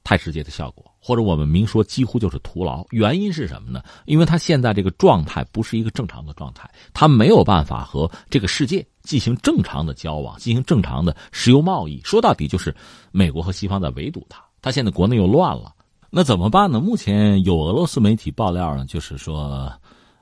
[0.05, 0.86] 太直接的效果。
[1.07, 2.85] 或者我们明说，几乎就是徒劳。
[2.89, 3.81] 原因是什么呢？
[4.03, 12.01] 因为他现在这个状态不是一个正常的状态，他没有办法和这个世界进行正常的交往，进行正常的石油贸易。
[12.03, 12.75] 说到底，就是
[13.13, 14.43] 美国和西方在围堵他。
[14.61, 15.73] 他现在国内又乱了，
[16.09, 16.81] 那怎么办呢？
[16.81, 19.71] 目前有俄罗斯媒体爆料呢，就是说，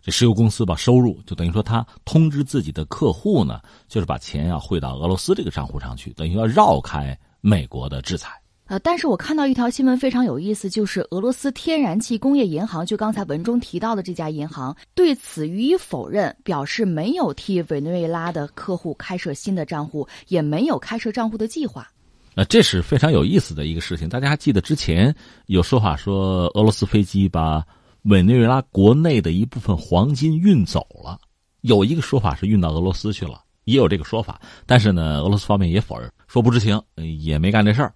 [0.04, 8.40] 这石油公司把收入就等于说他通知自己的客户呢，就是把钱要汇到俄罗斯这个账户上去，等于要绕开美国的制裁。
[8.68, 21.88] 呃，但是我看到一条新闻非常有意思，就是俄罗斯天然气工业银行，就刚才文中提到的这家银行，对此予以否认，表示没有替委内瑞拉的客户开设新的账户，也没有开设账户的计划。
[22.34, 24.10] 呃，这是非常有意思的一个事情。
[24.10, 27.64] 大家还记得之前有说法说，俄罗斯飞机把
[28.06, 31.20] 委内瑞拉国内的一部分黄金运走了，
[31.62, 36.82] 有一个说法是运到俄罗斯去了，也有这个说法，但是呢，俄罗斯方面也否认，说不知情，
[37.20, 37.94] 也没干这事儿。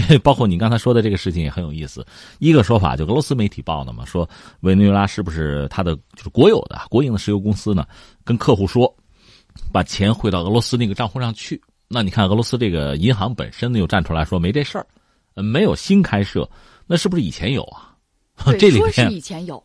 [0.00, 2.04] 这 包括你刚才说的这个事情也很有意思。
[2.38, 4.28] 一个说法就俄罗斯媒体报的嘛，说
[4.60, 7.86] 委内瑞拉是不是他的就是国有的国营的石油公司呢？
[8.24, 8.92] 跟客户说，
[9.72, 11.60] 把钱汇到俄罗斯那个账户上去。
[11.86, 14.86] 那你看俄罗斯这个银行本身呢又站出来说没这事儿，
[15.34, 16.48] 没有新开设，
[16.86, 17.94] 那是不是以前有啊？
[18.58, 19.62] 这里边以前有。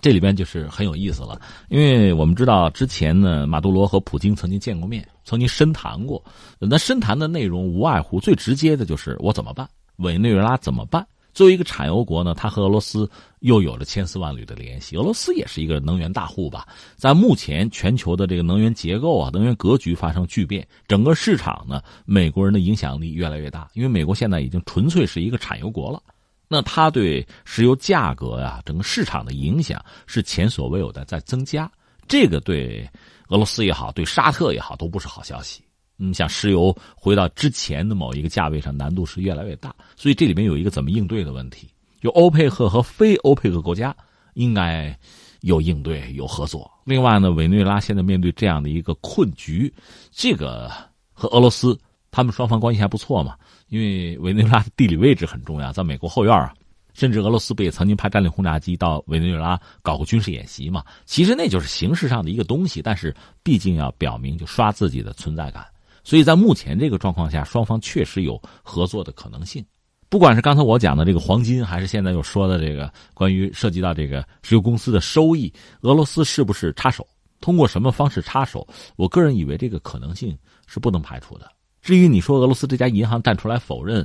[0.00, 6.22] 这里边就是很有意思了，因为我们知道之前呢，马杜罗和普京曾经见过面，曾经深谈过。
[6.58, 11.06] 那深谈的内容无外乎最直接的就是我怎么办，委内瑞拉怎么办？
[11.32, 13.06] 作为一个产油国呢，它和俄罗斯
[13.40, 14.96] 又有着千丝万缕的联系。
[14.96, 16.66] 俄罗斯也是一个能源大户吧？
[16.96, 26.02] 在目前全球的这个能源结构啊、能源格局发生巨变，整个市场呢，美国人的影响力越来越大，因为美国现在已经纯粹是一个产油国了。
[26.48, 31.70] 那它对石油价格呀，整个市场的影响是前所未有的在增加。
[32.08, 32.88] 这个对
[33.28, 35.62] 俄罗斯也好，对沙特也好，都不是好消息。
[35.98, 39.74] 嗯，像石油回到之前的某一个价位上，难度是越来越大。
[39.96, 41.68] 所以这里面有一个怎么应对的问题。
[42.00, 43.96] 就欧佩克和非欧佩克国家
[44.34, 44.96] 应该
[45.40, 46.70] 有应对、有合作。
[46.84, 49.72] 另外呢，委内瑞拉现在面对这样的一个困局，
[50.12, 50.70] 这个
[51.12, 51.76] 和俄罗斯
[52.16, 53.36] 他们双方关系还不错嘛。
[53.68, 56.54] 因为委内瑞拉的地理位置很重要，在美国后院啊，
[56.94, 60.82] 甚至俄罗斯不也曾经派战略轰炸机到委内瑞拉搞过军事演习嘛？
[61.04, 65.66] 其实那就是形式上的一个东西，但是毕竟要表明就刷自己的存在感。
[66.04, 69.62] 所以在目前这个状况下，双方确实有合作的可能性。
[70.08, 75.52] 不管是刚才我讲的这个黄金，还是现在又说的这个关于涉及到这个石油公司的收益，
[75.82, 77.06] 俄罗斯是不是插手？
[77.40, 78.66] 通过什么方式插手？
[78.96, 80.34] 我个人以为这个可能性
[80.66, 81.50] 是不能排除的。
[81.86, 84.04] 至于你说俄罗斯这家银行站出来否认，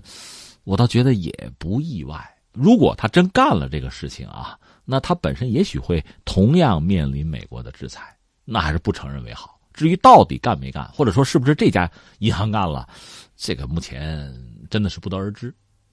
[0.65, 2.24] 我倒觉得也不意外。
[2.54, 8.15] 如果他真干了这个事情啊，那他本身也许会同样面临美国的制裁，
[8.46, 9.60] 那还是不承认为好。
[9.74, 11.89] 至于到底干没干，或者说是不是这家
[12.20, 12.88] 银行干了，
[13.36, 14.32] 这个目前
[14.70, 15.52] 真的是不得而知。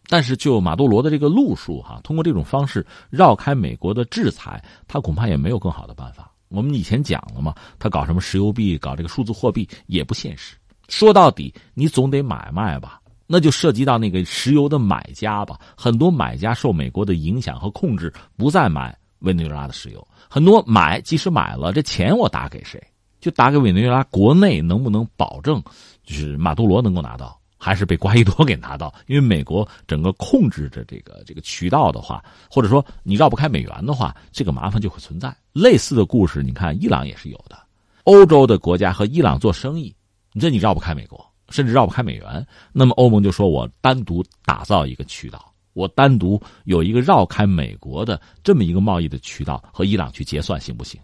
[0.09, 6.31] 但是就马杜罗的这个路数哈，通过这种方式绕开美国的制裁，他恐怕也没有更好的办法。
[6.49, 10.55] 我们以前讲了嘛，他搞什么石油币，搞这个数字货币也不现实。
[10.89, 13.01] 说到底，你总得买卖吧？
[13.27, 15.59] 那就涉及到那个石油的买家吧。
[15.77, 20.07] 很多买家受美国的影响和控制，不再买委内瑞拉的石油。
[20.31, 22.83] 很多买，即使买了，这钱我打给谁？
[23.21, 25.63] 就打给委内瑞拉国内，能不能保证
[26.05, 28.95] 就是马杜罗能够拿到，还是被瓜伊多给拿到？
[29.09, 35.37] 因为美国整个控制着这个这个渠道的话，或者说你绕不开美元的话，这个麻烦就会存在。
[35.53, 37.59] 类似的故事，你看伊朗也是有的。
[38.05, 39.95] 欧洲的国家和伊朗做生意，
[40.33, 41.25] 你这你绕不开美国。
[41.51, 51.01] 甚至绕不开美元，那么欧盟就说：“我单独打造一个渠道，我单独有一个绕开美国的这么一个贸易的渠道和伊朗去结算，行不行？”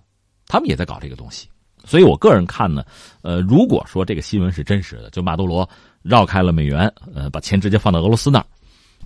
[0.46, 1.48] 他们也在搞这个东西。
[1.87, 2.84] 所以我个人看呢，
[3.22, 5.66] 呃，如果说这个新闻是真实的，就马杜罗
[6.02, 8.44] 绕开了美元，呃，把钱直接放到俄罗斯那儿，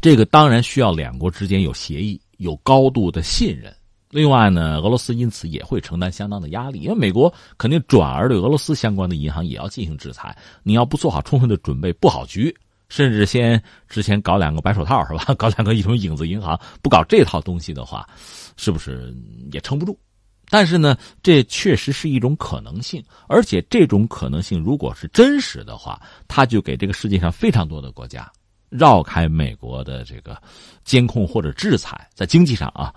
[0.00, 3.72] 这个当然需要两国之间有协议，有高度的信任。
[4.10, 10.34] 另外呢，俄罗斯因此也会承担相当的压力，因为美国肯定转而对俄罗斯相关的银行也要进行制裁。
[10.62, 12.54] 你要不做好充分的准备，布好局，
[12.88, 15.32] 甚至先之前搞两个白手套是吧？
[15.36, 18.08] 搞两个一种影子银行，不搞这套东西的话，
[18.56, 19.14] 是不是
[19.52, 19.94] 也撑不住？
[20.48, 28.26] 但是呢，这确实是一种可能性，而且这种可能性如果是真实的话，它就给这个世界上非常多的国家
[28.70, 30.40] 绕开美国的这个
[30.82, 32.94] 监控或者制裁，在经济上啊。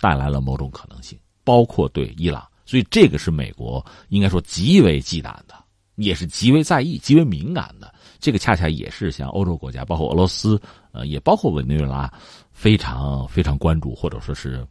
[0.00, 5.54] 带来了某种可能性，包括对伊朗，所以这个是美国应该说极为忌惮的，
[5.96, 7.92] 也是极为在意、极为敏感的。
[8.20, 10.60] 这个恰恰也是像欧洲国家，包括俄罗斯，
[10.92, 12.12] 呃，也包括委内瑞拉，
[12.52, 14.64] 非常非常关注，或者说是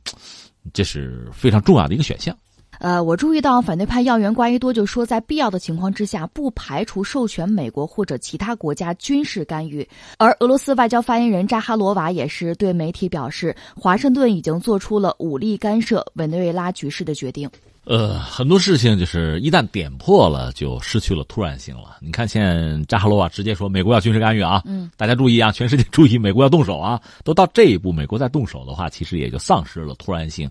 [0.71, 2.35] 这是非常重要的一个选项。
[2.81, 9.87] 呃，我注意到反对派要员瓜伊多就说，在必要的情况之下，不排除授权美国或者其他国家军事干预。
[10.17, 17.47] 而俄罗斯外交发言人扎哈罗娃也是对媒体表示，华盛顿已经做出了武力干涉委内瑞拉局势的决定。
[17.85, 21.97] 呃，很多事情就是一旦点破了，就失去了突然性了。
[22.01, 30.49] 你看，现在扎哈罗娃直接说美国要军事干预啊，嗯，大家注意啊，全世界注意，美国要动手啊，都到这一步，美国再动手的话，其实也就丧失了突然性。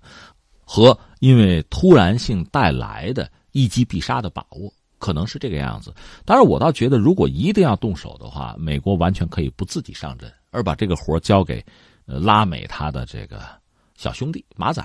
[0.72, 5.92] 和因为突然性带来的一击必杀的把握，可能是这个样子。
[6.24, 11.60] 当然，我倒觉得，如果一定要动手的话，美国完全可以不自己上阵，而把这个活交给
[12.04, 13.42] 拉美他的这个
[13.96, 14.80] 小兄弟马仔。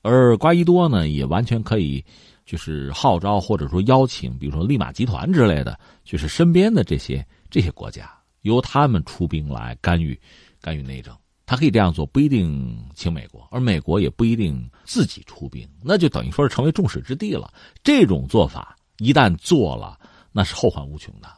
[0.00, 2.02] 而瓜伊多呢，也完全可以
[2.46, 8.10] 就是号召或者说邀请，比如说利马集团之类的，就是身边的这些这些国家，
[8.40, 10.18] 由他们出兵来干预
[10.58, 11.14] 干预内政。
[11.48, 17.50] 他可以这样做，不一定请美国，而美国也不一定自己出兵，那就等于说是成为众矢之的了。
[17.82, 19.98] 这种做法一旦做了，
[20.30, 21.28] 那是后患无穷的。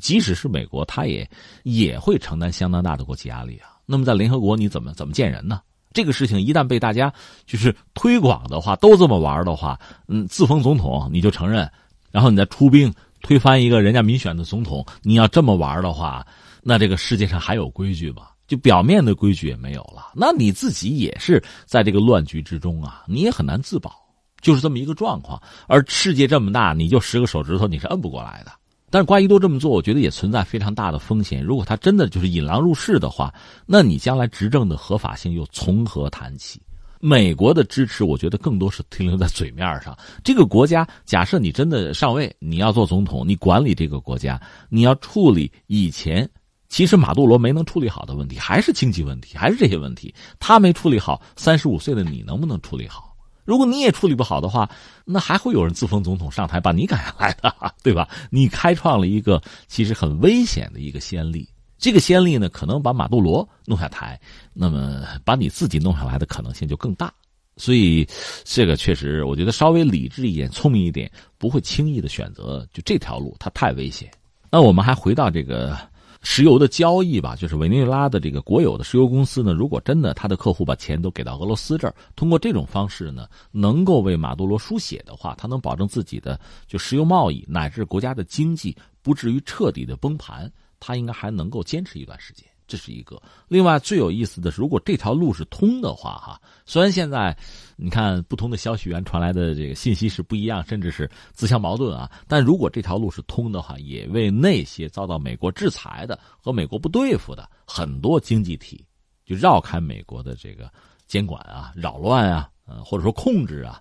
[0.00, 1.30] 即使是美国，他也
[1.64, 3.76] 也会承担相当大的国际压力啊。
[3.84, 5.60] 那么在联合国，你怎么怎么见人呢？
[5.92, 7.12] 这个事情一旦被大家
[7.44, 11.70] 就是推广的话，都这么玩的话，嗯，自封总统你就承认，
[12.10, 16.26] 然后你再出兵推翻一个人家民选的总统，你要这么玩的话，
[16.62, 18.28] 那这个世界上还有规矩吗？
[18.48, 23.94] 就表面的规矩也没有了，那你自己也是在这个乱局之中啊，你也很难自保，
[24.40, 25.40] 就是这么一个状况。
[25.66, 28.52] 而世界这么大，你就十个手指头你是摁不过来的。
[28.90, 31.44] 但是瓜伊多这么做，我觉得也存在非常大的风险。
[31.44, 33.30] 如果他真的就是引狼入室的话，
[33.66, 36.58] 那你将来执政的合法性又从何谈起？
[37.00, 39.94] 美国的支持，我觉得更多是停留在嘴面上。
[40.24, 46.26] 这个国家，假设你真的上位，你要做总统，你管理这个国家，你要处理以前。
[46.68, 50.14] 其实马杜罗没能处理好的问题，还是经济问题，还是这些问题。
[50.38, 53.16] 他没处理好，三十五岁的你能不能处理好？
[53.46, 54.68] 如果你也处理不好的话，
[55.06, 57.50] 那还会有人自封总统上台把你赶下来的，
[57.82, 58.06] 对吧？
[58.30, 61.48] 你开创了一个其实很危险的一个先例。
[61.78, 64.20] 这个先例呢，可能把马杜罗弄下台，
[64.52, 67.10] 那么把你自己弄下来的可能性就更大。
[67.56, 68.06] 所以，
[68.44, 74.10] 这个确实，我觉得稍微理智一点、聪明一点，不会轻易的选择就这条路，它太危险。
[74.50, 75.74] 那我们还回到这个。
[76.20, 90.50] 石油的交易吧，就是委内瑞拉的这个国有的石油公司呢，如果真的他的客户把钱都给到俄罗斯这儿，通过这种方式呢，能够为马杜罗输血的话，他能保证自己的就石油贸易乃至国家的经济不至于彻底的崩盘，
[90.80, 92.44] 他应该还能够坚持一段时间。
[92.68, 93.20] 这是一个。
[93.48, 97.36] 另外最有意思的是，如果这条路是通的话，哈，虽然现在
[97.76, 108.84] 你看不同的消息源传来的这个信息是不一样，甚至是自相矛盾啊，但如果这条路是通的话，也为那些遭到美国制裁的和美国不对付的很多经济体，
[109.24, 110.70] 就绕开美国的这个
[111.06, 113.80] 监管啊、扰乱啊，呃，或者说控制啊，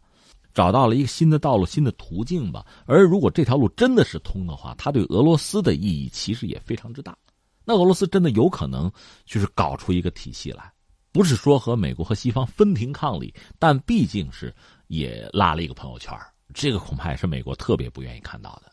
[0.54, 2.66] 找到了一个新的道路、新的途径吧。
[2.86, 7.18] 而如果这条路真的是通的话，它对俄罗斯的意义其实也非常之大。
[7.70, 8.90] 那俄罗斯真的有可能
[9.26, 10.72] 就是搞出一个体系来，
[11.12, 14.56] 不是说和美国和西方分庭抗礼，但毕竟是
[14.88, 16.18] 也拉了一个朋友圈
[16.54, 18.72] 这个恐怕也是美国特别不愿意看到的。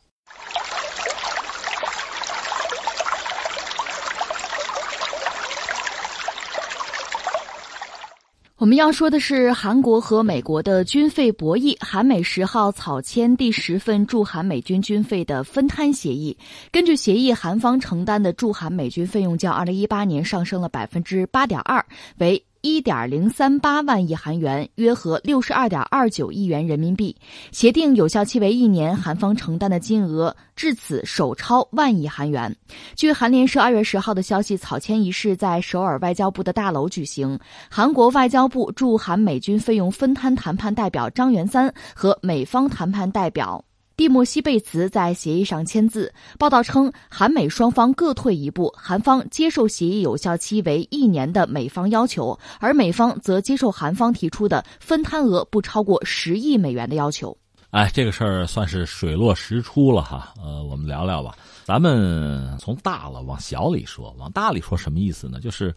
[8.56, 11.76] 我们要说的是韩国和美国的军费博弈。
[11.80, 16.38] 韩美十号草签第十份驻韩美军军费的分摊协议。
[16.70, 21.84] 根据协议，韩方承担的驻韩美军费用较二零一八年上升了百分之八点二，
[22.18, 22.44] 为。
[22.64, 27.14] 一点零三八万亿韩元，约合六十二点二九亿元人民币。
[27.52, 32.56] 协定有效期为一年，韩方承担的金额至此首超万亿韩元。
[32.96, 37.38] 据韩联社二月十号的消息，草签仪式在首尔外交部的大楼举行。
[37.70, 43.62] 韩国外交部驻韩美军费用分摊谈判代表张元三和美方谈判代表。
[43.96, 46.12] 蒂莫西·贝茨在协议上签字。
[46.38, 57.36] 报道称，韩美双方各退一步，韩方接受协议有效期为一年的美方要求，而美方则接受韩方提出的分摊额不超过十亿美元的要求。
[57.70, 60.32] 哎，这个事儿算是水落石出了哈。
[60.42, 61.36] 呃，我们聊聊吧。
[61.64, 65.40] 咱们从大了往小里说，往大里说什么意思呢？
[65.40, 65.74] 就是，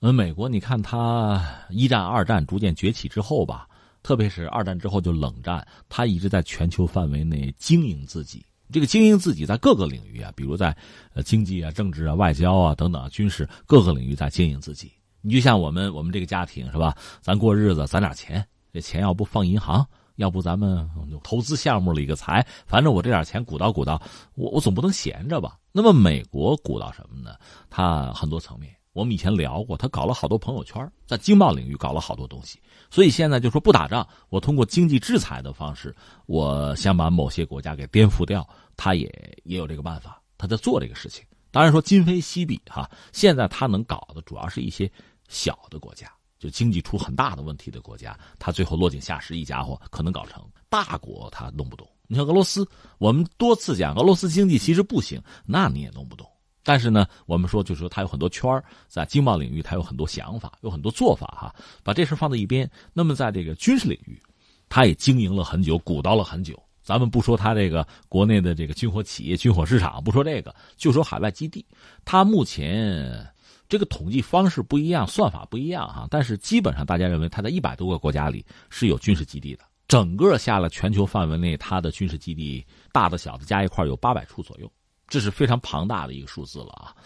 [0.00, 1.40] 呃，美国，你看它
[1.70, 3.66] 一战、二战逐渐崛起之后吧。
[4.02, 8.44] 特别是二战之后就冷战，他一直在全球范围内经营自己。
[8.72, 10.74] 这个经营自己在各个领域啊，比如在
[11.14, 14.90] 呃经济啊、政治啊、外交啊等等军事各个领域在经营自己。
[15.20, 16.96] 你就像我们我们这个家庭是吧？
[17.20, 19.86] 咱过日子攒点钱，这钱要不放银行，
[20.16, 20.88] 要不咱们
[21.22, 24.00] 投资项目理个财，反正我这点钱鼓捣鼓捣，
[24.34, 25.58] 我我总不能闲着吧？
[25.70, 27.36] 那么美国鼓捣什么呢？
[27.70, 28.74] 它很多层面。
[28.94, 32.58] 我们以前聊过，他搞了好多朋友圈，在经贸领域搞了好多东西，
[32.92, 39.06] 所以现在就说不打仗，我通过经济制裁的方式，我想把某些国家给颠覆掉，他也
[39.44, 41.24] 也有这个办法，他在做这个事情。
[41.50, 44.92] 当然说今非昔比哈，现在他能搞的主要是一些
[45.26, 46.06] 小的国家，
[46.38, 51.88] 就经济出很大的问题的国家，他最后落井下石一家伙可能搞成，大国他弄不懂。
[52.08, 52.68] 你像俄罗斯，
[52.98, 56.26] 我们多次讲俄罗斯经济其实不行，那你也弄不懂。
[56.64, 61.54] 但是呢，我们说就是说，他有很多圈在经贸领域，他有很多想法，有很多做法哈。
[61.82, 64.20] 把这事放在一边，那么在这个军事领域，
[64.68, 66.60] 他也经营了很久，鼓捣了很久。
[66.82, 71.64] 咱们不说他这个国内的这个军火企业、军火市场，不说这个，就说海外基地。
[72.04, 73.24] 他目前
[73.68, 76.06] 这个统计方式不一样，算法不一样哈。
[76.10, 79.64] 但是基本上大家认为，他在一百多个国家里是有军事基地的。
[79.88, 84.70] 整个下了全球范围内，他的军事基地大的小的加一块有八百处左右。
[85.12, 86.96] 这是非常庞大的一个数字了啊！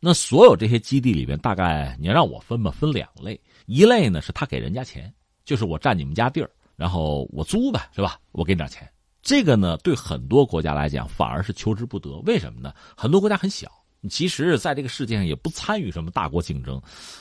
[0.00, 3.38] 那所有这些基地里边，大概你让我分吧，分两类。
[3.66, 5.12] 一类呢是他给人家钱，
[5.44, 8.18] 就是我占你们家地儿，然后我租呗，是吧？
[8.32, 8.90] 我给你点钱。
[9.20, 12.16] 这个呢，对很多国家来讲反而是求之不得。
[12.20, 12.72] 为什么呢？
[12.96, 13.70] 很多国家很小，
[14.08, 16.80] 其实在这个世界上也不参与什么大国竞争，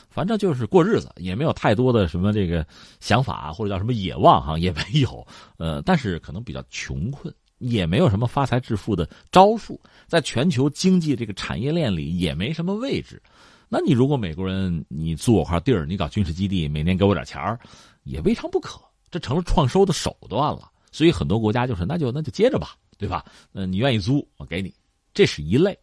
[0.09, 2.65] 反正就是过日子，也没有太多的什么这个
[3.01, 5.27] 想法或者叫什么野望哈，也没有。
[5.57, 7.35] 呃，但是可能比较穷困。
[7.59, 13.21] 也没有什么发财致富的招数，在全球经济这个产业链里也没什么位置。
[13.69, 17.59] 那你如果美国人你租我块地儿，你搞军事基地，每年给我点钱儿，
[18.03, 18.81] 也未尝不可。
[19.11, 20.71] 这成了创收的手段了。
[20.91, 23.23] 所以很多国家就是那就那就接着吧，对吧？
[23.53, 24.73] 嗯，你愿意租我给你，
[25.13, 25.77] 这是一类，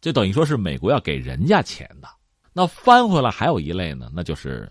[0.00, 2.08] 就等于说是美国要给人家钱的。
[2.52, 4.68] 那翻回来还有一类呢，那就是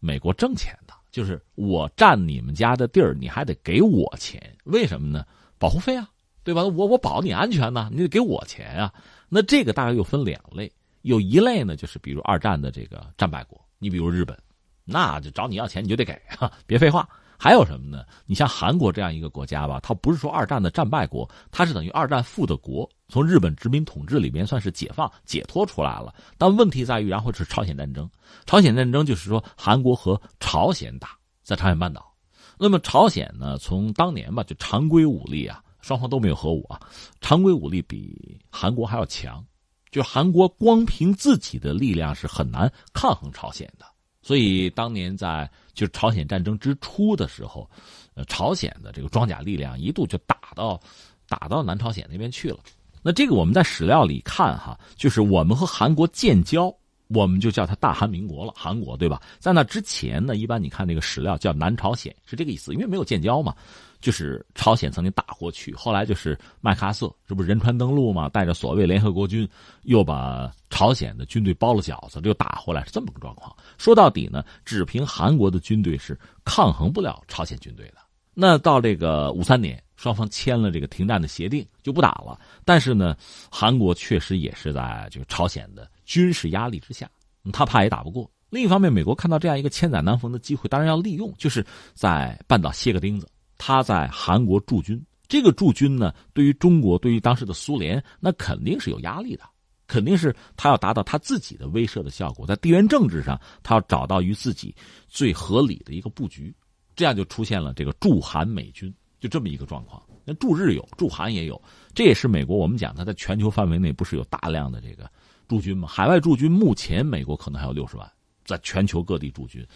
[0.00, 5.22] 美国挣钱的，就是我占你们家的地儿，你还得给我钱，为什么呢？
[5.58, 6.08] 保护费啊，
[6.44, 6.62] 对吧？
[6.62, 8.92] 我我保你安全呢，你得给我钱啊。
[9.28, 10.70] 那这个大概又分两类，
[11.02, 14.38] 有一类呢，就是比如二战的这个战败国，你比如日本，
[14.84, 17.08] 那就找你要钱你就得给啊， 别废话。
[17.38, 18.02] 还有什么呢？
[18.24, 26.14] 你像韩国这样一个国家吧，它不是说二战的战败国，它是等于二战富的国，从日本殖民统治里面算是解放解脱出来了。
[26.38, 28.08] 但问题在于，然后是朝鲜战争，
[28.46, 31.10] 朝鲜战争就是说韩国和朝鲜打
[31.42, 32.10] 在朝鲜半岛。
[32.58, 33.58] 那么朝鲜呢？
[33.58, 36.80] 从当年吧，就常规武力啊，双方都没有核武啊，
[37.20, 39.44] 常规武力比韩国还要强，
[39.90, 43.84] 就韩国光凭自己的力量是很难抗衡朝鲜的。
[44.22, 47.68] 所以当年在就朝鲜战争之初的时候，
[48.14, 50.80] 呃，朝鲜的这个装甲力量一度就打到
[51.28, 52.58] 打到南朝鲜那边去了。
[53.02, 56.74] 那这个我们在史料里看哈，就是我们和韩国建交。
[57.08, 59.22] 我们就叫它大韩民国了，韩国对吧？
[59.38, 63.54] 在那之前呢，一般你看那个史料叫南朝鲜，是这个意思，因为没有建交嘛，
[64.00, 69.48] 就是朝鲜曾经打过去，后来就是麦克阿瑟，这不是仁川登陆嘛，带着所谓联合国军，
[69.82, 73.54] 又把朝鲜的军队包了饺子，又打回来，是这么个状况。
[73.78, 77.98] 说到底呢，只凭韩国的军队是抗衡不了朝鲜军队的。
[78.34, 82.38] 那到这个五三年，双方签了这个停战的协定，就不打了。
[82.64, 83.16] 但是呢，
[83.48, 85.88] 韩国确实也是在就朝鲜的。
[86.06, 87.10] 军事压力之下，
[87.52, 88.30] 他怕也打不过。
[88.48, 93.28] 另一方面，美国看到这样一个千载难逢的机会，当然要利用，就是在半岛歇个钉子。
[93.58, 99.42] 他在韩国驻军，这个驻军呢，对于中国，对于当时的苏联，那肯定是有压力的。
[99.88, 104.74] 肯定是他要达到他自己的威慑的效果，在地缘政治上，他要找到与自己
[105.08, 106.54] 最合理的一个布局，
[106.96, 110.02] 这样就出现了这个驻韩美军，就这么一个状况。
[110.24, 111.60] 那驻日有，驻韩也有，
[111.94, 115.08] 这也是美国我们讲他在全球范围内不是有大量的这个
[115.48, 115.88] 驻军嘛？
[115.88, 118.10] 海外驻军目前美国可能还有六十万，
[118.44, 119.66] 在全球各地驻军，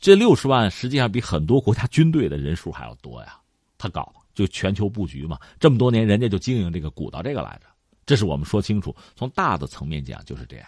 [0.00, 3.38] 这六十万实际上比很多国家军队的人数还要多呀。
[3.78, 7.66] 他搞就全球布局嘛，这么多年人家就经营这个鼓捣这个来着。
[8.06, 10.66] 这是我们说清楚，从大的层面讲就是这样。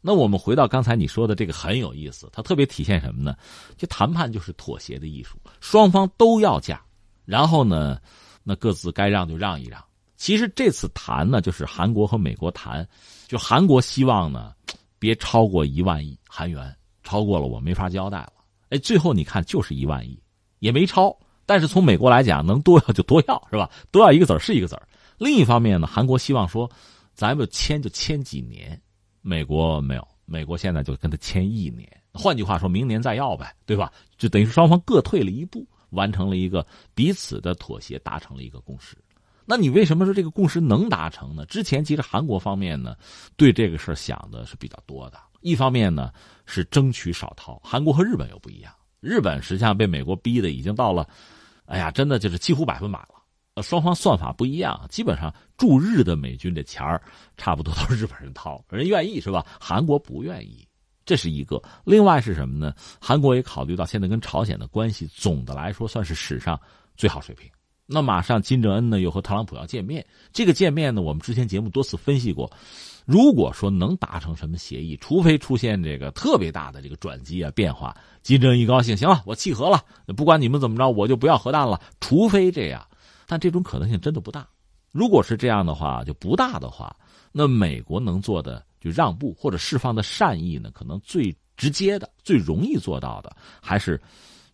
[0.00, 3.36] 那我们回到刚才你说的这个很有意思，它特别体现什么呢？
[3.76, 6.82] 就谈判就是妥协的艺术，双方都要价，
[7.24, 8.00] 然后呢，
[8.42, 9.82] 那各自该让就让一让。
[10.16, 12.86] 其实这次谈呢，就是韩国和美国谈，
[13.34, 14.54] 就韩国希望呢，
[14.96, 16.72] 别超过一万亿韩元，
[17.02, 18.34] 超过了我没法交代了。
[18.68, 20.16] 哎，最后你看就是一万亿，
[20.60, 21.12] 也没超。
[21.44, 23.68] 但是从美国来讲，能多要就多要，是吧？
[23.90, 24.86] 多要一个子儿是一个子儿。
[25.18, 26.70] 另一方面呢，韩国希望说，
[27.12, 28.80] 咱们签就签几年，
[29.20, 31.90] 美国没有，美国现在就跟他签一年。
[32.12, 33.92] 换句话说，明年再要呗，对吧？
[34.16, 36.64] 就等于双方各退了一步，完成了一个
[36.94, 38.96] 彼此的妥协，达成了一个共识。
[39.46, 41.44] 那你为什么说这个共识能达成呢？
[41.46, 42.96] 之前其实韩国方面呢，
[43.36, 45.18] 对这个事儿想的是比较多的。
[45.40, 46.10] 一方面呢
[46.46, 51.06] 是争取少掏，韩国和日本又不一样，日本实际上被美国逼的已经到了，
[51.66, 53.62] 哎呀，真的就是几乎百分百了。
[53.62, 57.00] 双方算法不一样，基本上驻日的美军这钱儿
[57.36, 59.46] 差不多都是日本人掏， 人愿意是吧？
[59.60, 60.66] 韩国不愿意，
[61.04, 61.62] 这是一个。
[61.84, 62.74] 另外是什么呢？
[62.98, 66.58] 韩国也考虑到现在跟朝鲜的关系，总的来说算是史上
[66.96, 67.48] 最好水平。
[67.86, 72.50] 那马上金正恩呢又和特朗普要见面，这个见面呢，我们之前节目多次分析过，
[73.04, 79.84] 如果说能达成什么协议，除非出现这个特别大的这个转机啊变化，金正恩一高兴，行了，我契合了，
[80.16, 82.86] 不管你们怎么着，我就不要核弹了，除非这样。
[83.26, 84.46] 但这种可能性真的不大。
[84.90, 86.94] 如果是这样的话，就不大的话，
[87.32, 90.70] 那美国能做的就让步或者释放的善意呢？
[90.72, 94.00] 可能最直接的、最容易做到的，还是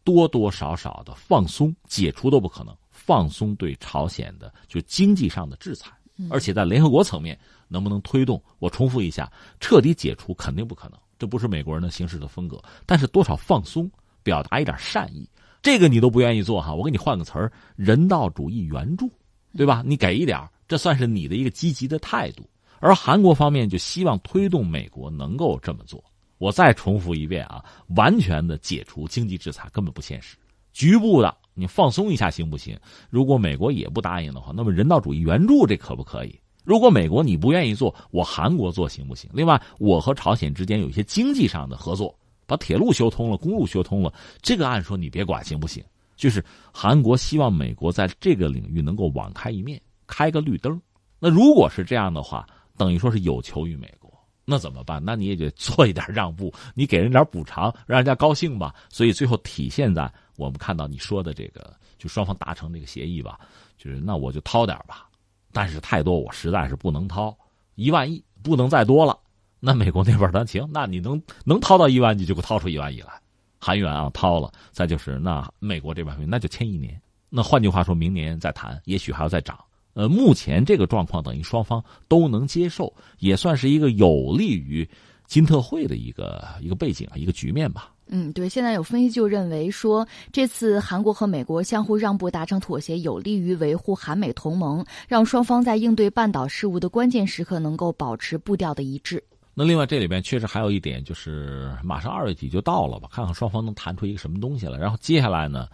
[0.02, 2.74] 多多少少的放松、解除都不可能
[3.04, 5.90] 放松对朝鲜的就经济上的制裁。
[6.28, 8.42] 而且在联合国层面，能不能推动？
[8.58, 12.62] 我重复一下，彻底解除肯定不可能，这不是美国人的行事的风格。
[12.84, 13.90] 但是多少放松，
[14.22, 15.26] 表达一点善意。
[15.62, 19.10] 这个你都不愿意做哈，我给你换个词儿，人道主义援助，
[19.56, 19.82] 对吧？
[19.86, 22.46] 你给一点这算是你的一个积极的态度。
[22.80, 26.04] 而韩国方面就希望推动美国能够这么做。
[26.36, 27.64] 我再重复一遍啊，
[27.96, 30.36] 完全的解除经济制裁根本不现实，
[30.74, 32.74] 局部的你放松一下行不行？
[33.10, 36.40] 如果美国也不答应的话，那么人道主义援助这可不可以？
[36.64, 39.28] 如果美国你不愿意做，我韩国做行不行？
[39.32, 42.16] 另外，我和朝鲜之间有一些经济上的合作。
[42.46, 45.84] 把铁路修通了，公路修通了，这个按说你别管行不行？
[46.16, 50.80] 就是韩国希望美国在这个领域能够网开一面，开个绿灯。
[51.20, 52.44] 那如果是这样的话，
[52.76, 54.12] 等于说是有求于美国，
[54.44, 55.00] 那怎么办？
[55.04, 58.74] 那你也得做一点让步，你给人点补偿，让人家高兴吧。
[58.88, 63.38] 所以最后体现在我们看到你说的这个，就双方达成这个协议吧，
[63.76, 65.06] 就是那我就掏点吧，
[65.52, 67.36] 但是太多我实在是不能掏，
[67.74, 69.18] 一万亿不能再多了。
[69.60, 73.12] 那美国那边儿行，那你能能掏到一万亿就给我掏出一万亿来，
[73.58, 76.98] 韩元啊掏了，再就是那美国这边那就签一年。
[77.28, 79.62] 那换句话说明年再谈，也许还要再涨。
[79.92, 84.88] 呃，目前这个状况等于双方都能接受，也算是一个有利于
[85.26, 87.92] 金特会的一个一个背景啊，一个局面吧。
[88.12, 99.22] 嗯，对，现在有分析就认为说，这次韩国和美国相互让步达成妥协，有利于维护韩美同盟，让双方在应对半岛事务的关键时刻能够保持步调的一致。
[99.54, 104.76] 那另外这里边确实还有一点，就是马上二月底就到了吧，看看双方能谈出一个什么东西来。
[104.76, 105.68] 然后接下来呢，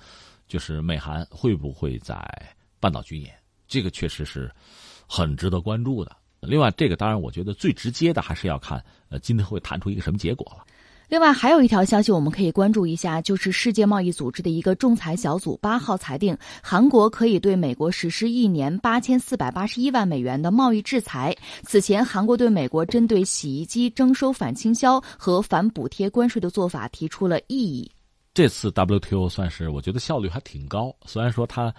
[0.47, 2.17] 就是美韩会不会在
[2.79, 3.33] 半岛军演，
[3.67, 4.51] 这个确实是
[5.07, 6.15] 很值得关注的。
[6.41, 10.65] 另外，这个当然我觉得最直接的还是要看呃今天会谈出一个什么结果了。
[11.09, 21.33] 另外还有一条消息，我们可以关注一下，就是世界贸易组织的一个仲裁小组八号裁定，韩国可以对美国实施一年八千四百八十一万美元的贸易制裁。
[21.63, 27.89] 此前，韩国对美国针对洗衣机征收反倾销和反补贴关税的做法提出了异议。
[28.35, 31.73] 这次 WTO 算是我觉得效率还挺高，虽然说它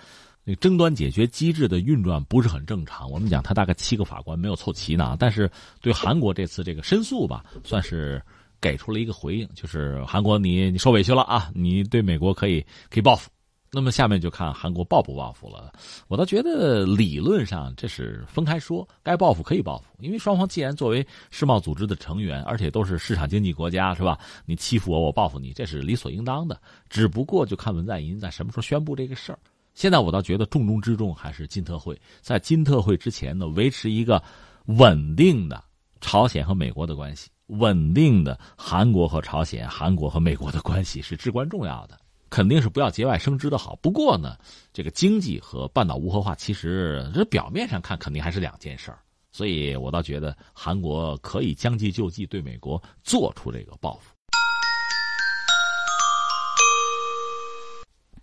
[0.45, 5.51] 那争端解决机制的运转不是很正常，我们讲它大概七个法官没有凑齐呢，但是
[5.81, 8.21] 对韩国这次这个申诉吧，算是。
[8.59, 13.29] 给出了一个回应，就是韩国你你受委屈了啊，你对美国可以可以报复，
[13.71, 15.71] 那么下面就看韩国报不报复了。
[16.07, 24.17] 我倒觉得理论上这是分开说，该报复可以报复，因为双方既然作为世贸组织的成员，而且都是市场经济国家，是吧？
[24.45, 26.59] 你欺负我，我报复你，这是理所应当的。
[26.89, 29.39] 只不过就看文在寅在什么时候宣布这个事儿。
[29.75, 34.21] 现在我倒觉得重中之重还是金特会，在金特会之前呢，维持一个
[34.65, 35.63] 稳定的。
[35.99, 43.75] 朝鲜和美国的关系，稳定的韩国和朝鲜、韩国和美国的关系是至关重要的，肯定是不要节外生枝的好。
[43.77, 44.37] 不过呢，
[44.73, 48.99] 这个经济和半岛无核化其实这表面上看肯定还是两件事儿，
[49.31, 54.13] 所以我倒觉得韩国可以将计就计，对美国做出这个报复。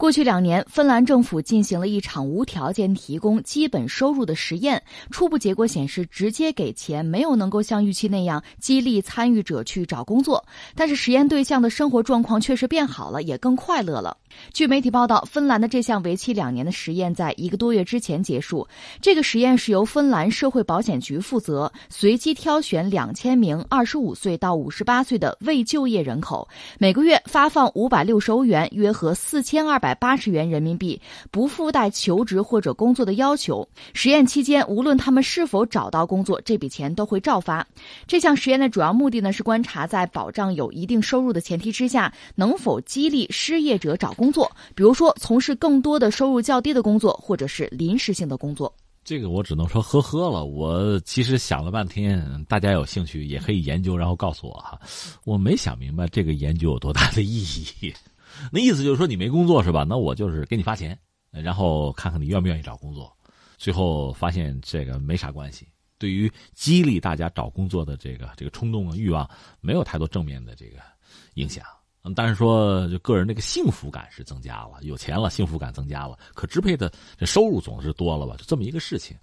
[0.04, 4.82] 过去两年，芬兰政府进行了一场无条件提供基本收入的实验。
[5.10, 10.44] 初步结果显示，直接给钱没有能够像预期那样激励参与者去找工作，
[10.74, 14.14] 但是实验对象的生活状况确实变好了，也更快乐了。
[14.52, 18.68] 据媒体报道，芬兰的这项为期两年的实验在一个多月之前结束。
[19.00, 26.46] 这个实验是由芬兰社会保险局负责，随机挑选两千名二十五岁到五十八岁的未就业人口，
[26.78, 29.93] 每个月发放五百六十欧元，约合四千二百。
[29.94, 33.68] 八十元人民币，不附带求职或者工作的要求。
[33.92, 37.66] 实验期间，无论他们是否找到工作，这笔钱都会照发。
[38.06, 48.72] 这项实验的主要目的呢，是观察在保障有一定收入的前提之下，能否激励失业者找工作，比如说从事更多的收入较低的工作，或者是临时性的工作。
[49.04, 50.46] 这个我只能说呵呵了。
[50.46, 54.80] 我其实想了半天，大家有兴趣也可以研究，然后告诉我哈。
[55.24, 57.44] 我没想明白这个研究有多大的意
[57.82, 57.92] 义。
[58.52, 59.84] 那意思就是说你没工作是吧？
[59.88, 60.98] 那我就是给你发钱，
[61.30, 63.14] 然后看看你愿不愿意找工作。
[63.56, 65.66] 最后发现这个没啥关系，
[65.96, 69.28] 对于激励大家找工作的这个这个冲动啊欲望，
[69.60, 70.78] 没有太多正面的这个
[71.34, 71.64] 影响。
[72.02, 78.36] 嗯，但是说就个人这个幸福感是增加了，有钱了，幸福感增加了，可支配的这收入总是多了吧？
[78.36, 79.16] 就这么一个事情。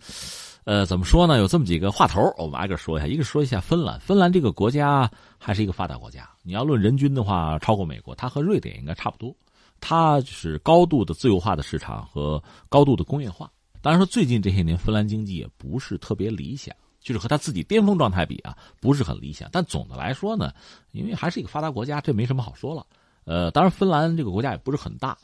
[0.64, 1.38] 呃，怎么说呢？
[1.40, 3.08] 有这么几个话头，我们挨个说一下。
[3.08, 5.10] 一个说一下芬兰，芬兰这个国家
[5.40, 6.30] 还是一个发达国家。
[6.44, 9.36] 你要论人均的话，超过美国，它和瑞典应该差不多。
[9.80, 13.52] 它是高度的自由化的市场和高度的工业化。
[13.82, 19.50] 当然说，最近这些年芬兰经济也不是特别理想，就是和它自己巅峰状态比啊，不是很理想。
[19.52, 20.52] 但总的来说呢，
[20.92, 22.86] 因为还是一个发达国家，这没什么好说了。
[23.24, 25.18] 呃，当然芬兰这个国家也不是很大。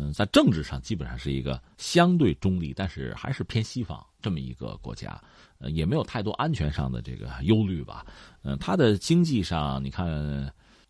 [0.00, 5.20] 嗯，在政治上基本上是一个相对中立，但是还是偏西方这么一个国家，
[5.58, 8.06] 呃，也没有太多安全上的这个忧虑吧。
[8.44, 10.08] 嗯，它的经济上你看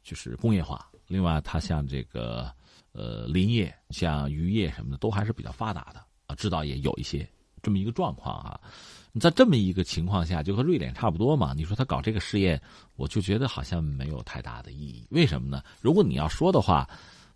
[0.02, 2.52] 就是工业化，另外它像这个
[2.92, 7.26] 呃林业、像渔业什么的都还是比较发达的啊，制造业有一些
[7.62, 8.60] 这么一个状况啊。
[9.18, 11.54] 在这么一个情况下，就和瑞典差不多嘛。
[11.56, 12.60] 你说他搞这个试验，
[12.96, 15.06] 我就觉得好像没有太大的意义。
[15.10, 15.62] 为什么呢？
[15.80, 16.86] 如果你要说的话。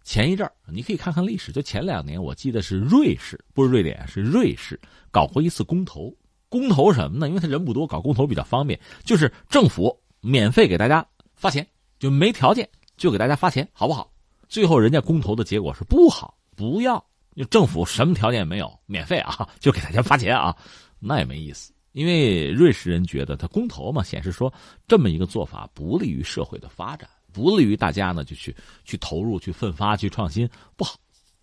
[0.05, 4.81] 前一阵儿，你可以看看历史，就前两年，我记得是瑞士，不是瑞典，是瑞士
[5.11, 6.15] 搞过一次公投。
[6.49, 7.29] 公投什么呢？
[7.29, 11.67] 因为他人不多，搞公投比较方便，就是政府免费给大家发钱，
[11.99, 14.13] 就没条件就给大家发钱，好不好？
[14.49, 17.03] 最后人家公投的结果是不好，不要，
[17.35, 20.55] 就政府什么条件也没有，免费啊，就给大家发钱啊，
[20.99, 21.73] 那也没意思。
[21.93, 24.53] 因为瑞士人觉得他公投嘛，显示说
[24.87, 27.09] 这么一个做法不利于社会的发展。
[27.33, 28.55] 不利于大家呢，就去
[28.85, 30.97] 去投入、去奋发、去创新，不好，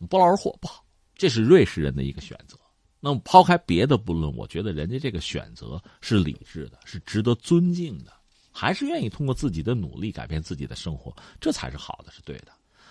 [0.10, 0.84] 不劳而获，不好。
[1.16, 2.58] 这是瑞士人的一个选择。
[3.02, 8.12] 那么抛开别的不论，我觉得人家这个选择是理智的，是值得尊敬的，
[8.52, 12.48] 还是愿意通过自己的努力改变自己的生活，这才是好的，是对的。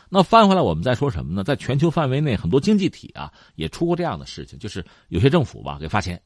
[0.09, 1.44] 那翻回来，我们再说什么呢？
[1.44, 6.18] 在全球范围内，很多经济体啊也出过这样的事情，就是有些政府吧给发钱，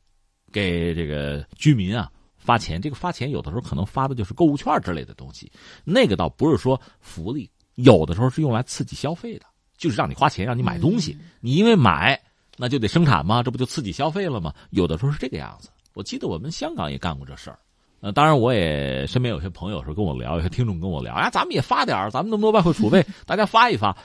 [0.53, 2.11] 给这个居民啊。
[2.43, 5.51] 发钱，这个发钱有的时候可能发的就是购物券之类的东西，
[5.85, 9.47] 那个倒不是说福利，有的时候是用来刺激消费的，
[9.79, 11.17] 就是让你花钱，让你买东西。
[11.41, 12.21] 你因为买，
[12.57, 14.53] 那就得生产嘛，这不就刺激消费了吗？
[14.71, 15.71] 有的时候是这个样子。
[15.95, 17.59] 我记得我们香港也干过这事儿，
[18.01, 23.97] 呃，当然我也身边有些朋友说跟我聊，有些听众跟我聊，啊，咱们也发点咱们那么多外汇储备，大家发一发。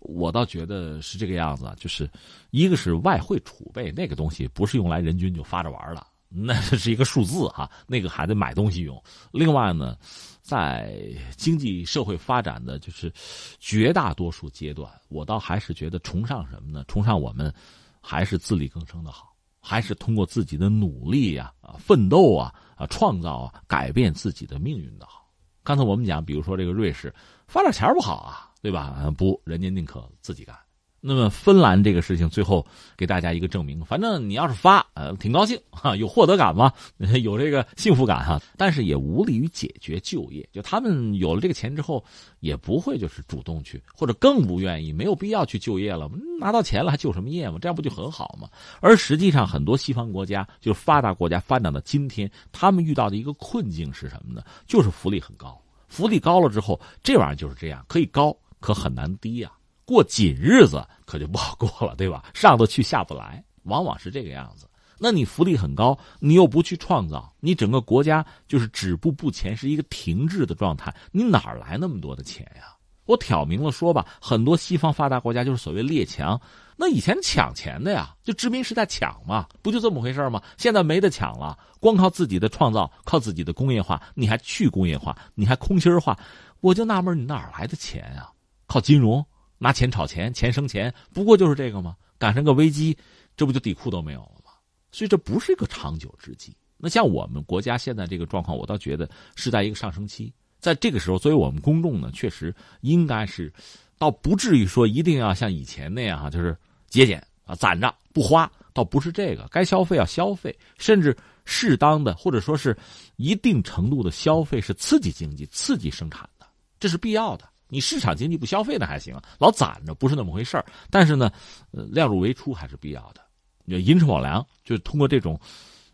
[0.00, 2.08] 我倒觉得是这个样子，就是
[2.50, 6.04] 一个是外汇储备那个东西不是用来人均就发着玩的。
[6.34, 9.02] 那是一个数字哈，那个还得买东西用。
[9.32, 9.96] 另外呢，
[10.40, 10.96] 在
[11.36, 13.12] 经济社会发展的就是
[13.60, 16.84] 绝大多数阶段，我倒还是觉得崇尚什么呢？
[16.88, 17.52] 崇尚我们
[18.00, 25.30] 还是自力更生的好，还是通过自己的努力呀、啊奋斗啊、啊创造啊，改变自己的命运的好。
[25.62, 27.14] 刚才我们讲，比如说这个瑞士
[27.46, 29.12] 发点钱不好啊，对吧？
[29.16, 30.56] 不，人家宁可自己干。
[31.04, 32.64] 那么芬兰这个事情最后
[32.96, 36.72] 给大家一个证明，反正你要是发，呃，挺高兴哈，有获得感嘛，
[37.24, 40.48] 有这个幸福感哈，但是也无利于解决就业。
[40.52, 42.04] 就他们有了这个钱之后，
[42.38, 46.08] 也不会就是主动去，或者更不愿意，没有必要去就业了。
[46.38, 47.58] 拿到钱了还就什么业嘛？
[47.60, 48.48] 这样不就很好吗？
[48.80, 54.40] 而实际上，很多西方国家，就是发达国家发展到今天，他们遇到的一个困境是什么呢？
[54.68, 59.50] 就是福利很高，福利高了之后，这玩意儿就是这样，可以高，可很难低呀。
[59.84, 62.24] 过紧日子可就不好过了，对吧？
[62.34, 64.68] 上得去下不来，往往是这个样子。
[64.98, 70.94] 那你福利很高，你又不去创造，你整个国家就是止步不前，是一个停滞的状态。
[71.10, 72.76] 你哪来那么多的钱呀？
[73.06, 76.40] 我挑明了说吧，很多西方发达国家就是所谓列强，
[76.76, 80.40] 那以前抢钱的呀，就殖民时代抢嘛，不就这么回事吗？
[80.56, 86.16] 现在没得抢了，光靠自己的创造，靠自己的工业化，你还去工业化，你还空心化，
[86.60, 88.30] 我就纳闷你哪来的钱呀？
[88.68, 89.26] 靠金融
[89.62, 91.96] 拿钱炒钱，钱生钱，不过就是这个吗？
[92.18, 92.98] 赶上个危机，
[93.36, 94.50] 这不就底裤都没有了吗？
[94.90, 96.52] 所以这不是一个长久之计。
[96.76, 100.32] 那像我们国家现在这个状况，我倒觉得是在一个上升期。
[100.58, 103.52] 在这个时候，作为我们公众呢，确实应该是，
[103.98, 106.56] 倒不至于说一定要像以前那样哈，就是
[106.88, 109.46] 节俭啊，攒着不花，倒不是这个。
[109.48, 112.76] 该消费要消费，甚至适当的或者说是
[113.14, 116.46] 一定程度的消费是刺激经济、刺激生产的，
[116.80, 117.48] 这是必要的。
[117.72, 121.32] 你市场经济不消费那还行，老攒着不是那么回事但是呢，
[121.70, 123.22] 呃，量入为出还是必要的。
[123.66, 125.40] 就寅吃卯粮，就是通过这种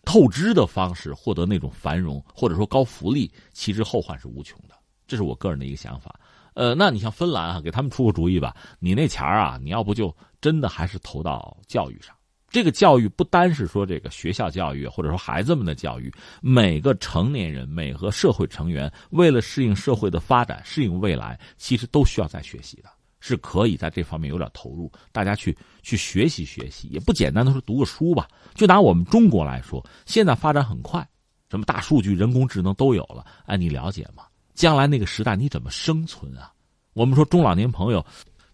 [0.04, 4.74] 透支的方式获得那种繁荣，或者说高福利，其实后患是无穷的。
[5.06, 6.18] 这是我个人的一个想法。
[6.54, 8.56] 呃，那你像芬兰啊，给他们出个主意吧。
[8.80, 12.12] 你那钱啊，你要不就真的还是投到教育上。
[12.50, 22.88] 这个教育不单是说这个学校教育，或者说孩子们的教育，每个成年人、每个社会成员，为了适应社会的发展、适应未来，其实都需要在学习的。
[23.20, 28.28] 是可以在这方面有点投入，大家去去学习学习，也不简单的说读个书吧。
[28.54, 31.06] 就拿我们中国来说，现在发展很快，
[31.50, 33.26] 什么大数据、人工智能都有了。
[33.46, 34.22] 哎，你了解吗？
[34.54, 36.52] 将来那个时代你怎么生存啊？
[36.92, 38.06] 我们说中老年朋友，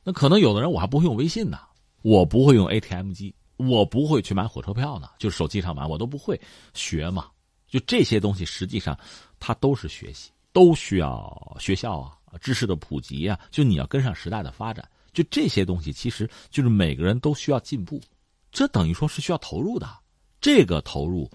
[0.03, 1.59] 那可能有的人我还不会用微信呢，
[2.01, 6.41] 我不会用 ATM 机，我不会去买火车票呢，就手机上买，我都不会
[6.73, 7.29] 学嘛。
[7.69, 8.99] 就这些东西，实际上
[9.41, 12.19] 它都是学习，都需要学校啊。
[12.41, 18.01] 知识的普及啊，就你要跟上时代的发展，就这些东西，其实就是每个人都需要进步，
[18.51, 19.89] 这等于说是需要投入的。
[20.41, 21.31] 这个投入，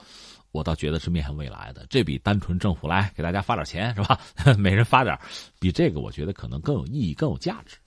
[0.51, 4.19] 我倒觉得是面向未来的，这比单纯政府来给大家发点钱是吧？
[4.59, 5.17] 每人发点，
[5.57, 7.77] 比这个我觉得可能更有意义、更有价值。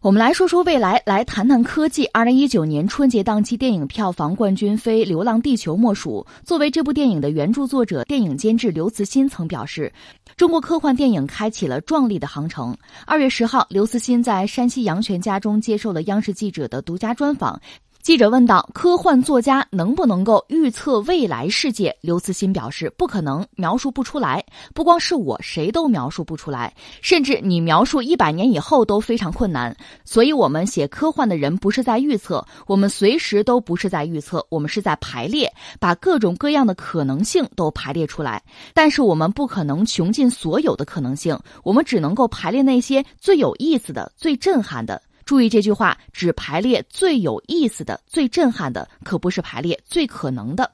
[0.00, 2.06] 我们来说说未来，来谈谈科技。
[2.12, 6.24] 二零一九年春节档期电影票房冠军非《流浪地球》莫属。
[6.44, 9.92] 作为这部电影的原著作者、电影监制刘慈欣曾表示，
[10.36, 12.76] 中国科幻电影开启了壮丽的航程。
[13.06, 17.60] 二月十号，刘慈欣在山西阳泉家中接受了央视记者的独家专访。
[18.00, 24.42] 记者问道：“科幻作家能不能够预测未来世界？”刘慈欣表示：“不可能，描述不出来。
[24.72, 26.72] 不光是我，谁都描述不出来。
[27.02, 29.76] 甚至你描述一百年以后都非常困难。
[30.06, 38.42] 所以，我们写科幻的人不是在预测，我们随时都不是在预测，我们是在排列，把各种各样的可能性都排列出来。
[38.72, 50.70] 但是，我们不可能穷尽所有的可能性，我们只能够排列那些最有意思的、最震撼的。”注意这句话，只排列最有意思的、最震撼的，可不是排列最可能的。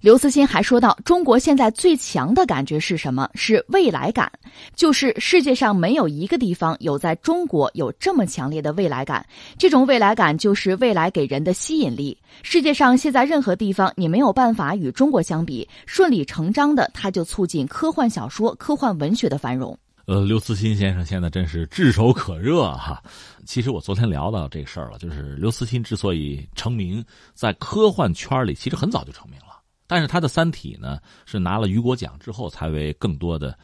[0.00, 3.28] 刘慈欣还说到，中国现在最强的感觉是什么？
[3.34, 4.32] 是未来感，
[4.74, 9.26] 就是世界上没有一个地方有在中国有这么强烈的未来感。
[9.58, 12.16] 这种未来感就是未来给人的吸引力。
[12.42, 19.78] 世界上现在任何地方，你没有办法与中国相比，顺理成章的，它就促进科幻小说、科幻文学的繁荣。
[20.06, 23.02] 呃，刘慈欣先生现在真是炙手可热哈。
[23.48, 29.58] 其实我昨天聊到这事儿了，就是刘慈欣之所以成名，在科幻圈里其实很早就成名了。
[29.86, 33.58] 但是他的《三体》呢，是拿了雨果奖之后才为更多的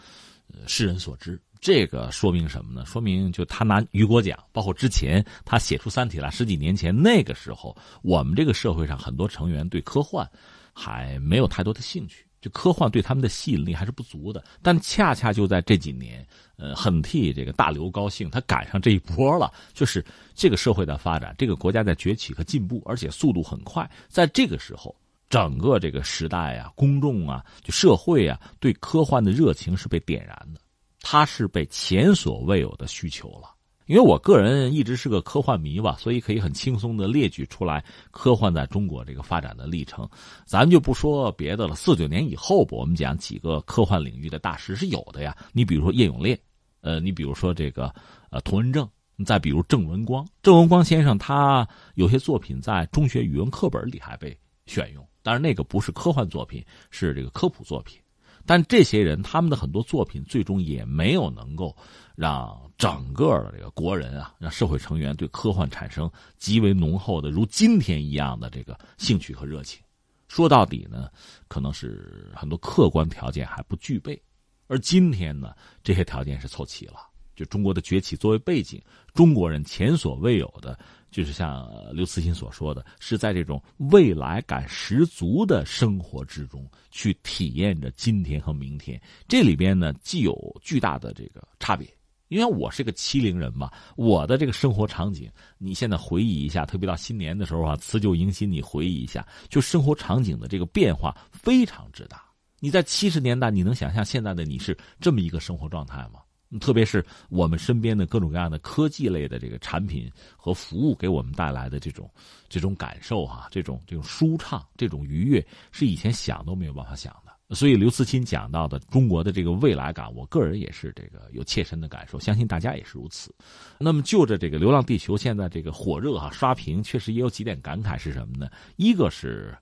[0.66, 1.38] 世人所知。
[1.60, 2.86] 这个说明什么呢？
[2.86, 10.26] 说明就他拿雨果奖，包括之前他写出《三体》来十几年前那个时候，我们这个社会上很多成员对科幻
[10.72, 12.24] 还没有太多的兴趣。
[12.44, 16.22] 就科幻对他们的吸引力还是不足的，但恰恰就在这几年，
[16.56, 19.50] 呃，很替这个大刘高兴，他赶上这一波了。
[19.72, 23.90] 就是这个社会的发展，这个国家在崛起和进步，而且速度很快。
[24.10, 24.94] 在这个时候，
[25.30, 30.60] 整个这个时代啊，公众啊，就社会啊，对科幻的热情是被点燃的，
[31.00, 33.53] 它是被前所未有的需求了。
[33.86, 40.08] 因为我个人一直是个科幻迷吧，所以可以很轻松的列举出来科幻在中国这个发展的历程。
[40.46, 45.36] 咱就不说别的了，四九年以后吧，我们讲几个科幻领域的大师是有的呀。
[45.52, 46.38] 你比如说叶永烈，
[46.80, 47.94] 呃，你比如说这个
[48.30, 48.88] 呃童文正，
[49.26, 50.26] 再比如郑文光。
[50.42, 57.98] 郑文光先生他有些作品在中学语文课本里还被选用，但是那个不是科幻作品，是这个科普作品。
[58.46, 61.74] 但这些人他们的很多作品最终也没有能够
[62.14, 69.80] 让整个的这个国人啊，让社会成员对科幻产生极为浓厚的如今天一样的这个兴趣和热情。
[70.28, 71.08] 说到底呢，
[71.46, 74.20] 可能是很多客观条件还不具备，
[74.66, 76.94] 而今天呢，这些条件是凑齐了。
[77.36, 78.80] 就中国的崛起作为背景，
[79.12, 80.78] 中国人前所未有的
[81.10, 89.00] 就是像刘慈欣所说的，是在这种未来感十足的生活之中去体验着今天和明天。
[89.26, 91.88] 这里边呢，既有巨大的这个差别，
[92.34, 102.24] 因为我是个七零人嘛，我的这个生活场景，你现在回忆一下，特别到新年的时候啊，辞旧迎新，你回忆一下，就生活场景的这个变化非常之大。
[102.58, 106.18] 你在七十年代，你能想象现在的你是这么一个生活状态吗？
[106.58, 112.10] 特别是我们身边的各种各样的科技类的这个产品和服务给我们带来的这种
[112.48, 117.14] 这种感受哈，这种这种舒畅、这种愉悦，是以前想都没有办法想。
[117.50, 123.34] 所以刘慈欣讲到的中国的这个未来感，我个人也是这个有切身的感受，相信大家也是如此。
[123.78, 128.50] 那么就着这个《流浪地球》现在这个火热哈，刷屏确实也有几点感慨是什么呢？
[128.76, 129.56] 一个是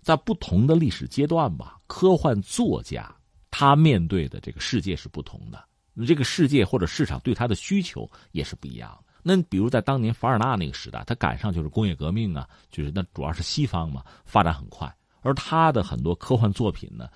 [0.00, 3.12] 在不同的历史阶段吧，科幻作家
[3.50, 5.62] 他面对的这个世界是不同的。
[6.06, 9.14] 这个世界或者市场对他的需求也是不一样的。
[9.22, 14.94] 那比如在当年凡尔纳那个时代，他赶上就是工业革命啊，就是那主要是西方嘛，发展很快。
[15.26, 17.08] 而他的很多科幻作品呢，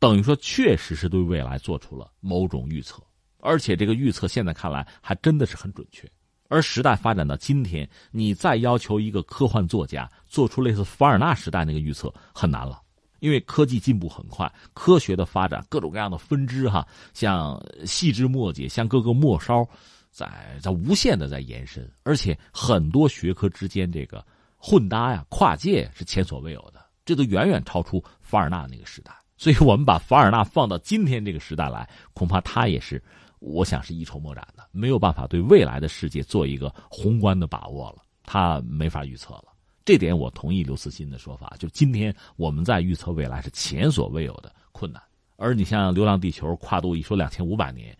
[0.00, 3.00] 等于说确实是对未来做出了某种预测，
[3.38, 6.10] 而且这个预测现在看来还真的是很准确。
[6.48, 12.82] 而时代发展到今天，你再要求一个科幻作家做出类似凡尔纳时代那个预测，很难了。
[13.20, 16.84] 因为科技进步很快，科学的发展各种各样的分支哈，
[17.14, 19.64] 像细枝末节，像各个末梢，
[20.10, 24.26] 在在无限的在延伸，而且很多学科之间这个
[24.58, 29.12] 混搭呀、跨界是前所未有的，这都远远超出凡尔纳那个时代。
[29.36, 33.02] 所以我们把凡尔纳放到今天这个时代来，恐怕他也是，
[33.40, 39.46] 我想是一筹莫展的，没有办法对未来的世界做一个宏观的把握了，他没法预测了。
[39.84, 45.02] 这点我同意刘慈欣的说法，就今天我们在预测未来是前所未有的困难。
[45.36, 47.96] 而你像《流浪地球》跨度一说两千五百年，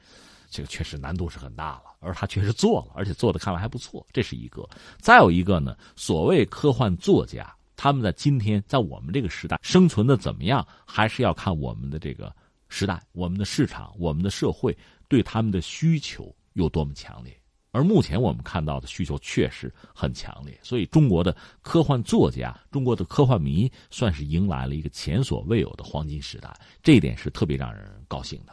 [0.49, 1.83] 这个确实难度是很大了。
[1.99, 4.69] 而他确实做了，而且做的看来还不错，这是一个。
[5.01, 12.35] 再有一个呢，所谓科幻作家，他们在今天在我们这个时代生存的怎么样，还是要看我们的这个
[12.69, 14.77] 时代、我们的市场、我们的社会
[15.09, 17.37] 对他们的需求有多么强烈。
[17.75, 28.53] 而目前我们看到的需求确实很强烈，所以中国的科幻作家、中国的科幻迷算是迎来了一个前所未有的黄金时代，这一点是特别让人高兴的。